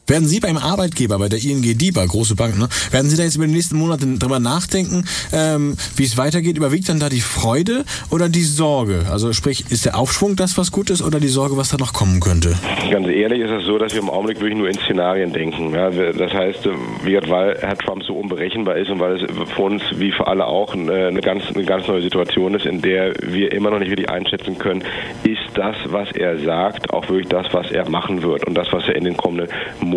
Werden 0.05 0.27
Sie 0.27 0.41
beim 0.41 0.57
Arbeitgeber, 0.57 1.17
bei 1.17 1.29
der 1.29 1.41
ING 1.41 1.61
DIBA, 1.61 2.05
große 2.05 2.35
Bank, 2.35 2.57
ne, 2.59 2.67
werden 2.91 3.09
Sie 3.09 3.15
da 3.15 3.23
jetzt 3.23 3.37
über 3.37 3.47
die 3.47 3.53
nächsten 3.53 3.77
Monate 3.77 4.05
drüber 4.05 4.39
nachdenken, 4.39 5.05
ähm, 5.31 5.77
wie 5.95 6.03
es 6.03 6.17
weitergeht? 6.17 6.57
Überwiegt 6.57 6.89
dann 6.89 6.99
da 6.99 7.07
die 7.07 7.21
Freude 7.21 7.85
oder 8.11 8.27
die 8.27 8.43
Sorge? 8.43 9.05
Also 9.09 9.31
sprich, 9.31 9.71
ist 9.71 9.85
der 9.85 9.97
Aufschwung 9.97 10.35
das, 10.35 10.57
was 10.57 10.73
gut 10.73 10.89
ist, 10.89 11.01
oder 11.01 11.21
die 11.21 11.29
Sorge, 11.29 11.55
was 11.55 11.69
da 11.69 11.77
noch 11.77 11.93
kommen 11.93 12.19
könnte? 12.19 12.53
Ganz 12.91 13.07
ehrlich 13.07 13.43
ist 13.43 13.51
es 13.51 13.65
so, 13.65 13.77
dass 13.77 13.93
wir 13.93 14.01
im 14.01 14.09
Augenblick 14.09 14.41
wirklich 14.41 14.57
nur 14.57 14.67
in 14.67 14.77
Szenarien 14.77 15.31
denken. 15.31 15.73
Ja, 15.73 15.89
das 15.89 16.33
heißt, 16.33 16.67
weil 17.05 17.57
Herr 17.61 17.77
Trump 17.77 18.03
so 18.03 18.13
unberechenbar 18.13 18.75
ist 18.75 18.89
und 18.89 18.99
weil 18.99 19.15
es 19.15 19.51
für 19.55 19.61
uns 19.61 19.83
wie 19.95 20.11
für 20.11 20.27
alle 20.27 20.45
auch 20.45 20.73
eine 20.73 21.21
ganz, 21.21 21.43
eine 21.55 21.63
ganz 21.63 21.87
neue 21.87 22.01
Situation 22.01 22.55
ist, 22.55 22.65
in 22.65 22.81
der 22.81 23.13
wir 23.21 23.53
immer 23.53 23.71
noch 23.71 23.79
nicht 23.79 23.89
wirklich 23.89 24.09
einschätzen 24.09 24.57
können, 24.57 24.83
ist 25.23 25.39
das, 25.53 25.77
was 25.85 26.11
er 26.11 26.39
sagt, 26.39 26.91
auch 26.91 27.07
wirklich 27.07 27.29
das, 27.29 27.47
was 27.53 27.71
er 27.71 27.89
machen 27.89 28.21
wird 28.21 28.45
und 28.45 28.55
das, 28.55 28.67
was 28.73 28.85
er 28.87 28.95
in 28.95 29.05
den 29.05 29.15
kommenden 29.15 29.47
Monaten 29.79 29.92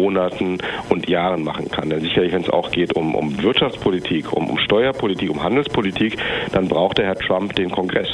und 0.89 1.09
Jahren 1.09 1.43
machen 1.43 1.71
kann. 1.71 1.91
Denn 1.91 2.01
sicherlich, 2.01 2.33
wenn 2.33 2.43
es 2.43 2.51
auch 2.51 2.71
geht 2.71 2.95
um, 2.95 3.15
um 3.15 3.43
Wirtschaftspolitik, 3.43 4.33
um, 4.33 4.51
um 4.51 4.59
Steuerpolitik, 4.59 5.31
um 5.31 5.43
Handelspolitik, 5.43 6.17
dann 6.53 6.69
braucht 6.69 6.99
der 6.99 7.07
Herr 7.07 7.17
Trump 7.17 7.55
den 7.55 7.71
Kongress. 7.71 8.09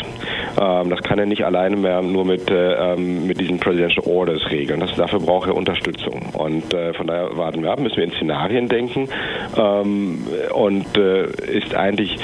Ähm, 0.61 0.90
das 0.90 1.03
kann 1.03 1.18
er 1.18 1.27
nicht 1.27 1.45
alleine 1.45 1.77
mehr 1.77 2.03
nur 2.03 2.25
mit, 2.25 2.51
äh, 2.51 2.95
ähm, 2.95 3.27
mit 3.27 3.40
diesen 3.40 3.59
Presidential 3.59 4.07
Orders 4.07 4.51
regeln. 4.51 4.81
Das, 4.81 4.95
dafür 4.97 5.21
braucht 5.21 5.49
er 5.49 5.57
Unterstützung. 5.57 6.23
Und 6.35 6.73
äh, 6.75 6.92
von 6.95 7.07
daher 7.07 7.37
warten 7.37 7.62
wir 7.62 7.73
ab, 7.73 7.81
müssen 7.81 7.97
wir 7.97 8.05
in 8.05 8.12
Szenarien 8.12 8.68
denken 8.68 9.09
ähm, 9.57 10.27
und 10.53 10.97
äh, 10.97 11.25
ist 11.51 11.75
eigentlich 11.75 12.18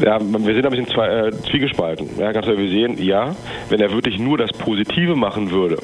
ja, 0.00 0.18
wir 0.20 0.54
sind 0.54 0.64
ein 0.64 0.70
bisschen 0.70 0.88
zwei, 0.88 1.08
äh, 1.08 1.32
zwiegespalten. 1.50 2.08
Ja, 2.18 2.32
ganz 2.32 2.46
wir 2.46 2.56
sehen, 2.56 2.96
ja, 3.02 3.34
wenn 3.68 3.80
er 3.80 3.92
wirklich 3.92 4.18
nur 4.18 4.38
das 4.38 4.52
Positive 4.52 5.14
machen 5.16 5.50
würde 5.50 5.76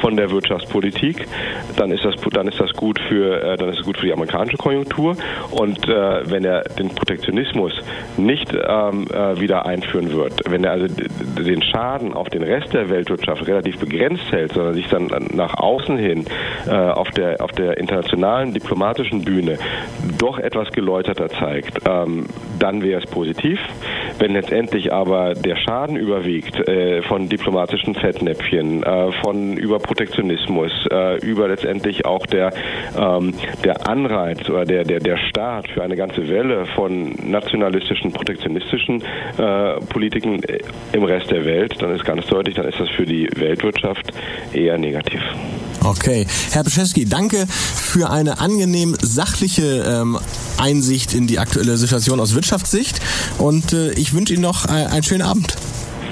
von 0.00 0.16
der 0.16 0.30
Wirtschaftspolitik, 0.30 1.26
dann 1.76 1.90
ist 1.90 2.04
das, 2.04 2.14
dann 2.32 2.48
ist 2.48 2.60
das 2.60 2.63
gut 2.72 2.98
für, 3.08 3.42
äh, 3.42 3.56
dann 3.56 3.68
ist 3.68 3.80
es 3.80 3.84
gut 3.84 3.98
für 3.98 4.06
die 4.06 4.12
amerikanische 4.12 4.56
Konjunktur. 4.56 5.16
Und 5.50 5.88
äh, 5.88 6.30
wenn 6.30 6.44
er 6.44 6.62
den 6.62 6.88
Protektionismus 6.88 7.72
nicht 8.16 8.52
ähm, 8.52 9.06
äh, 9.12 9.40
wieder 9.40 9.66
einführen 9.66 10.12
wird, 10.12 10.40
wenn 10.48 10.64
er 10.64 10.72
also 10.72 10.86
den 10.88 11.62
Schaden 11.62 12.14
auf 12.14 12.28
den 12.28 12.42
Rest 12.42 12.72
der 12.72 12.88
Weltwirtschaft 12.88 13.46
relativ 13.46 13.78
begrenzt 13.78 14.30
hält, 14.30 14.52
sondern 14.52 14.74
sich 14.74 14.88
dann 14.88 15.08
nach 15.32 15.54
außen 15.54 15.96
hin 15.96 16.24
äh, 16.66 16.70
auf 16.74 17.10
der 17.10 17.40
auf 17.40 17.52
der 17.52 17.78
internationalen 17.78 18.54
diplomatischen 18.54 19.24
Bühne 19.24 19.58
doch 20.18 20.38
etwas 20.38 20.70
geläuterter 20.72 21.28
zeigt, 21.28 21.78
ähm, 21.88 22.26
dann 22.58 22.82
wäre 22.82 23.00
es 23.02 23.10
positiv. 23.10 23.58
Wenn 24.18 24.32
letztendlich 24.32 24.92
aber 24.92 25.34
der 25.34 25.56
Schaden 25.56 25.96
überwiegt 25.96 26.56
äh, 26.68 27.02
von 27.02 27.28
diplomatischen 27.28 27.94
Fettnäpfchen, 27.94 28.82
äh, 28.82 29.12
von 29.22 29.56
über 29.56 29.78
Protektionismus, 29.78 30.72
über 31.22 31.48
letztendlich 31.48 32.04
auch 32.06 32.26
der, 32.26 32.52
ähm, 32.96 33.34
der 33.64 33.88
Anreiz 33.88 34.48
oder 34.48 34.64
der, 34.64 34.84
der, 34.84 35.00
der 35.00 35.16
Start 35.28 35.68
für 35.68 35.82
eine 35.82 35.96
ganze 35.96 36.28
Welle 36.28 36.66
von 36.74 37.14
nationalistischen, 37.22 38.12
protektionistischen 38.12 39.02
äh, 39.38 39.80
Politiken 39.88 40.42
äh, 40.44 40.60
im 40.92 41.04
Rest 41.04 41.30
der 41.30 41.44
Welt, 41.44 41.74
dann 41.80 41.94
ist 41.94 42.04
ganz 42.04 42.26
deutlich, 42.26 42.54
dann 42.54 42.66
ist 42.66 42.78
das 42.78 42.88
für 42.90 43.06
die 43.06 43.28
Weltwirtschaft 43.36 44.12
eher 44.52 44.78
negativ. 44.78 45.20
Okay. 45.82 46.26
Herr 46.52 46.64
Beschewski, 46.64 47.04
danke 47.04 47.46
für 47.46 48.10
eine 48.10 48.40
angenehm 48.40 48.94
sachliche 49.00 49.84
ähm, 49.86 50.18
Einsicht 50.58 51.14
in 51.14 51.26
die 51.26 51.38
aktuelle 51.38 51.76
Situation 51.76 52.20
aus 52.20 52.34
Wirtschaftssicht 52.34 53.00
und 53.38 53.72
äh, 53.72 53.92
ich 53.92 54.14
wünsche 54.14 54.34
Ihnen 54.34 54.42
noch 54.42 54.64
ein, 54.64 54.86
einen 54.86 55.02
schönen 55.02 55.22
Abend. 55.22 55.56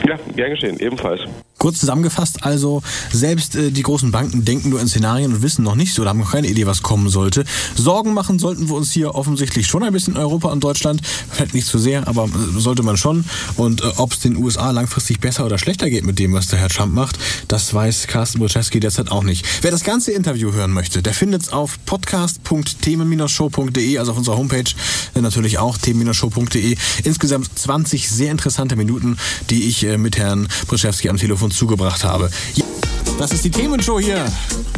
Ja, 0.07 0.19
gern 0.35 0.51
geschehen, 0.51 0.79
ebenfalls. 0.79 1.23
Kurz 1.63 1.79
zusammengefasst, 1.79 2.43
also 2.43 2.83
selbst 3.13 3.55
äh, 3.55 3.71
die 3.71 3.85
großen 3.85 4.11
Banken 4.11 4.45
denken 4.45 4.71
nur 4.71 4.81
in 4.81 4.89
Szenarien 4.89 5.33
und 5.33 5.43
wissen 5.43 5.63
noch 5.63 5.77
nicht 5.77 5.95
so, 5.95 6.03
da 6.03 6.09
haben 6.09 6.19
noch 6.19 6.33
keine 6.33 6.49
Idee, 6.49 6.67
was 6.67 6.83
kommen 6.83 7.09
sollte. 7.09 7.45
Sorgen 7.77 8.15
machen 8.15 8.41
sollten 8.41 8.69
wir 8.69 8.75
uns 8.75 8.91
hier 8.91 9.15
offensichtlich 9.15 9.69
schon 9.69 9.85
ein 9.85 9.93
bisschen 9.93 10.15
in 10.15 10.21
Europa 10.21 10.49
und 10.49 10.65
Deutschland. 10.65 11.03
Vielleicht 11.31 11.55
nicht 11.55 11.69
zu 11.69 11.79
so 11.79 11.85
sehr, 11.85 12.09
aber 12.09 12.25
äh, 12.25 12.59
sollte 12.59 12.83
man 12.83 12.97
schon. 12.97 13.25
Und 13.57 13.81
äh, 13.81 13.93
ob 13.99 14.13
es 14.13 14.19
den 14.19 14.35
USA 14.39 14.73
langfristig 14.73 15.21
besser 15.21 15.47
oder 15.47 15.57
schlechter 15.57 15.89
geht 15.89 16.05
mit 16.05 16.19
dem, 16.19 16.33
was 16.33 16.49
der 16.49 16.59
Herr 16.59 16.69
Trump 16.69 16.95
macht, 16.95 17.17
das 17.47 17.73
weiß 17.73 18.09
Carsten 18.09 18.41
Brzeski 18.41 18.81
derzeit 18.81 19.13
auch 19.13 19.23
nicht. 19.23 19.47
Wer 19.61 19.71
das 19.71 19.85
ganze 19.85 20.11
Interview 20.11 20.53
hören 20.53 20.73
möchte, 20.73 21.01
der 21.01 21.15
findet 21.15 21.43
es 21.43 21.53
auf 21.53 21.79
podcast.themen-show.de, 21.87 23.99
also 23.99 24.11
auf 24.11 24.19
unserer 24.19 24.37
Homepage 24.37 24.65
äh, 25.15 25.21
natürlich 25.21 25.59
auch 25.59 25.79
themen-show.de. 25.79 26.77
Insgesamt 27.05 27.57
20 27.57 28.11
sehr 28.11 28.33
interessante 28.33 28.75
Minuten, 28.75 29.17
die 29.49 29.69
ich 29.69 29.85
äh, 29.85 29.97
mit 29.97 30.19
Herrn 30.19 30.49
Brzeski 30.67 31.09
am 31.09 31.19
Telefon 31.19 31.52
zugebracht 31.53 32.05
habe. 32.05 32.31
Das 33.19 33.33
ist 33.33 33.45
die 33.45 33.51
Themenshow 33.51 34.01
hier. 34.01 34.25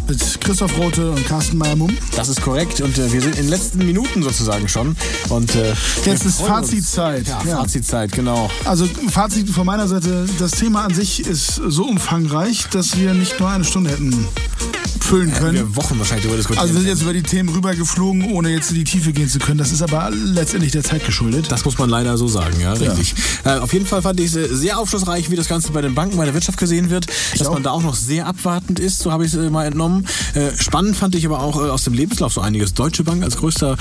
Mit 0.07 0.41
Christoph 0.41 0.77
Rote 0.77 1.11
und 1.11 1.27
Carsten 1.27 1.57
Meyer-Mumm. 1.57 1.97
Das 2.15 2.29
ist 2.29 2.43
korrekt 2.43 2.81
und 2.81 2.99
äh, 2.99 3.11
wir 3.13 3.21
sind 3.23 3.37
in 3.37 3.43
den 3.43 3.49
letzten 3.49 3.79
Minuten 3.79 4.23
sozusagen 4.23 4.69
schon. 4.69 4.97
Und 5.31 5.55
äh, 5.55 5.73
Jetzt 6.05 6.27
ist. 6.27 6.43
Fazitzeit. 6.43 7.27
Ja, 7.27 7.43
Ja. 7.47 7.57
Fazitzeit, 7.59 8.13
genau. 8.13 8.51
Also 8.65 8.87
Fazit 9.11 9.49
von 9.49 9.65
meiner 9.65 9.89
Seite, 9.89 10.27
das 10.39 10.53
Thema 10.53 10.85
an 10.85 10.95
sich 10.95 11.27
ist 11.27 11.55
so 11.55 11.85
umfangreich, 11.85 12.67
dass 12.71 12.99
wir 12.99 13.15
nicht 13.15 13.41
nur 13.41 13.49
eine 13.49 13.65
Stunde 13.65 13.91
hätten 13.91 14.27
füllen 15.05 15.33
können. 15.33 15.55
Wir 15.55 15.77
Wochen 15.77 15.99
wahrscheinlich 15.99 16.25
darüber 16.25 16.39
diskutieren. 16.39 16.63
Also 16.63 16.75
wir 16.75 16.81
sind 16.81 16.91
jetzt 16.91 17.03
über 17.03 17.13
die 17.13 17.23
Themen 17.23 17.51
rübergeflogen, 17.51 18.25
ohne 18.33 18.51
jetzt 18.51 18.71
in 18.71 18.77
die 18.77 18.85
Tiefe 18.85 19.13
gehen 19.13 19.29
zu 19.29 19.39
können. 19.39 19.59
Das 19.59 19.71
ist 19.71 19.83
aber 19.83 20.11
letztendlich 20.11 20.73
der 20.73 20.83
Zeit 20.83 21.05
geschuldet. 21.05 21.53
Das 21.53 21.65
muss 21.65 21.79
man 21.79 21.91
leider 21.91 22.17
so 22.17 22.27
sagen, 22.27 22.59
ja, 22.61 22.73
richtig. 22.73 23.15
Äh, 23.45 23.59
auf 23.59 23.73
jeden 23.73 23.87
Fall 23.87 24.03
fand 24.03 24.19
ich 24.21 24.35
es 24.35 24.51
sehr 24.51 24.79
aufschlussreich, 24.79 25.31
wie 25.31 25.37
das 25.37 25.49
Ganze 25.49 25.73
bei 25.73 25.83
den 25.83 25.95
Banken, 25.95 26.17
bei 26.17 26.25
der 26.25 26.35
Wirtschaft 26.35 26.59
gesehen 26.59 26.91
wird, 26.91 27.07
dass 27.39 27.47
auch. 27.49 27.53
man 27.53 27.63
da 27.63 27.71
auch 27.73 27.83
noch 27.83 27.95
sehr 27.95 28.14
abwartend 28.23 28.81
ist, 28.81 29.01
so 29.01 29.13
habe 29.13 29.25
ich 29.25 29.33
es 29.33 29.39
äh, 29.39 29.51
mal 29.51 29.67
entnommen. 29.67 30.07
Äh, 30.35 30.51
spannend 30.57 30.97
fand 30.97 31.15
ich 31.15 31.27
aber 31.27 31.41
auch 31.41 31.57
äh, 31.57 31.69
aus 31.69 31.85
dem 31.85 31.95
Lebenslauf 31.95 32.33
so 32.33 32.41
einiges. 32.41 32.75
Deutsche 32.75 33.05
Bank 33.05 33.23
als 33.23 33.37
größter 33.37 33.77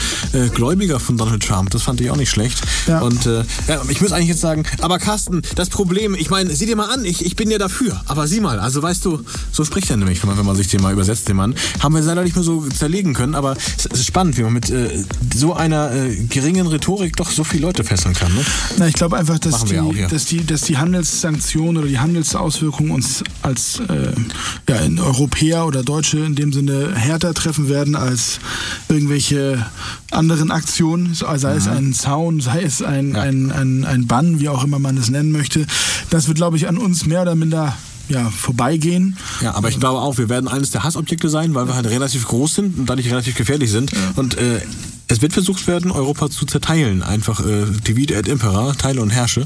Gläubiger 0.54 1.00
von 1.00 1.18
Donald 1.18 1.44
Trump, 1.44 1.70
das 1.70 1.84
fand 1.84 2.02
ich 2.02 2.10
auch 2.10 2.16
nicht 2.16 2.30
schlecht. 2.30 2.62
Ja. 2.88 3.02
Und 3.02 3.26
äh, 3.26 3.44
ich 3.90 4.02
muss 4.02 4.12
eigentlich 4.12 4.30
jetzt 4.30 4.42
sagen, 4.42 4.64
aber 4.82 5.00
Carsten, 5.00 5.42
das 5.56 5.70
Problem, 5.70 6.16
ich 6.16 6.30
meine, 6.30 6.54
sieh 6.56 6.66
dir 6.66 6.76
mal 6.76 6.90
an, 6.90 7.06
ich, 7.06 7.26
ich 7.26 7.36
bin 7.36 7.50
ja 7.50 7.58
dafür, 7.58 8.02
aber 8.08 8.28
sieh 8.28 8.40
mal, 8.40 8.60
also 8.60 8.82
weißt 8.82 9.06
du, 9.06 9.24
so 9.52 9.64
spricht 9.64 9.90
er 9.90 9.98
nämlich, 9.98 10.22
wenn 10.24 10.30
man, 10.30 10.38
wenn 10.38 10.46
man 10.46 10.56
sich 10.56 10.68
den 10.68 10.82
mal 10.82 10.94
übersetzt, 10.94 11.28
den 11.28 11.36
Mann, 11.36 11.56
haben 11.80 11.94
wir 11.96 12.02
leider 12.02 12.24
nicht 12.24 12.36
mehr 12.36 12.44
so 12.44 12.66
zerlegen 12.68 13.14
können, 13.14 13.36
aber 13.36 13.56
es 13.78 13.86
ist 13.86 14.06
spannend, 14.06 14.38
wie 14.38 14.44
man 14.44 14.54
mit 14.54 14.70
äh, 14.70 15.04
so 15.36 15.54
einer 15.54 15.92
äh, 15.94 16.16
geringen 16.30 16.68
Rhetorik 16.68 17.16
doch 17.16 17.32
so 17.32 17.44
viele 17.44 17.64
Leute 17.64 17.84
fesseln 17.84 18.14
kann. 18.14 18.34
Ne? 18.34 18.42
Na, 18.78 18.88
ich 18.88 18.94
glaube 18.94 19.18
einfach, 19.18 19.40
dass 19.40 19.66
die, 19.66 19.76
ja. 19.76 20.08
dass, 20.08 20.26
die, 20.26 20.46
dass 20.46 20.62
die 20.62 20.78
Handelssanktionen 20.78 21.78
oder 21.78 21.88
die 21.88 22.00
Handelsauswirkungen 22.00 22.92
uns 22.92 23.24
als 23.42 23.80
äh, 23.90 24.12
ja, 24.70 24.78
in 24.78 25.00
Europäer 25.00 25.66
oder 25.66 25.84
Deutsche 25.84 26.20
in 26.20 26.36
dem 26.36 26.54
Sinne 26.54 26.94
härter 26.96 27.34
treffen 27.34 27.70
werden 27.70 27.96
als 27.96 28.40
irgendwelche 28.90 29.66
anderen 30.12 30.52
Aktionen, 30.52 31.14
sei 31.14 31.56
es 31.56 31.68
ein 31.68 31.94
Zaun, 31.94 32.42
sei 32.42 32.62
es 32.64 32.82
ein, 32.82 33.16
Ja. 33.16 33.22
ein, 33.22 33.52
ein, 33.52 33.86
ein 33.86 34.08
Bann, 34.08 34.40
wie 34.40 34.50
auch 34.50 34.64
immer 34.64 34.80
man 34.80 34.98
es 34.98 35.10
nennen 35.10 35.32
möchte. 35.32 35.66
Das 36.10 36.28
wird, 36.28 36.38
glaube 36.38 36.58
ich, 36.58 36.68
an 36.68 36.78
uns 36.78 37.06
mehr 37.06 37.22
oder 37.24 37.36
minder 37.36 37.76
ja, 38.10 38.30
vorbeigehen. 38.30 39.18
Ja, 39.42 39.56
aber 39.56 39.70
ich 39.70 39.80
glaube 39.80 40.00
auch, 40.00 40.18
wir 40.18 40.30
werden 40.30 40.48
eines 40.48 40.72
der 40.72 40.84
Hassobjekte 40.84 41.30
sein, 41.30 41.56
weil 41.56 41.68
wir 41.68 41.76
halt 41.76 41.88
relativ 41.88 42.28
groß 42.28 42.56
sind 42.56 42.80
und 42.80 42.90
dadurch 42.90 43.10
relativ 43.10 43.36
gefährlich 43.36 43.72
sind. 43.72 43.92
Und 44.16 44.38
äh, 44.38 44.62
es 45.08 45.22
wird 45.22 45.34
versucht 45.34 45.68
werden, 45.68 45.92
Europa 45.92 46.30
zu 46.30 46.46
zerteilen. 46.46 47.04
Einfach 47.04 47.46
äh, 47.46 47.66
divide 47.86 48.16
et 48.16 48.28
impera, 48.28 48.74
teile 48.74 49.02
und 49.02 49.10
herrsche, 49.10 49.46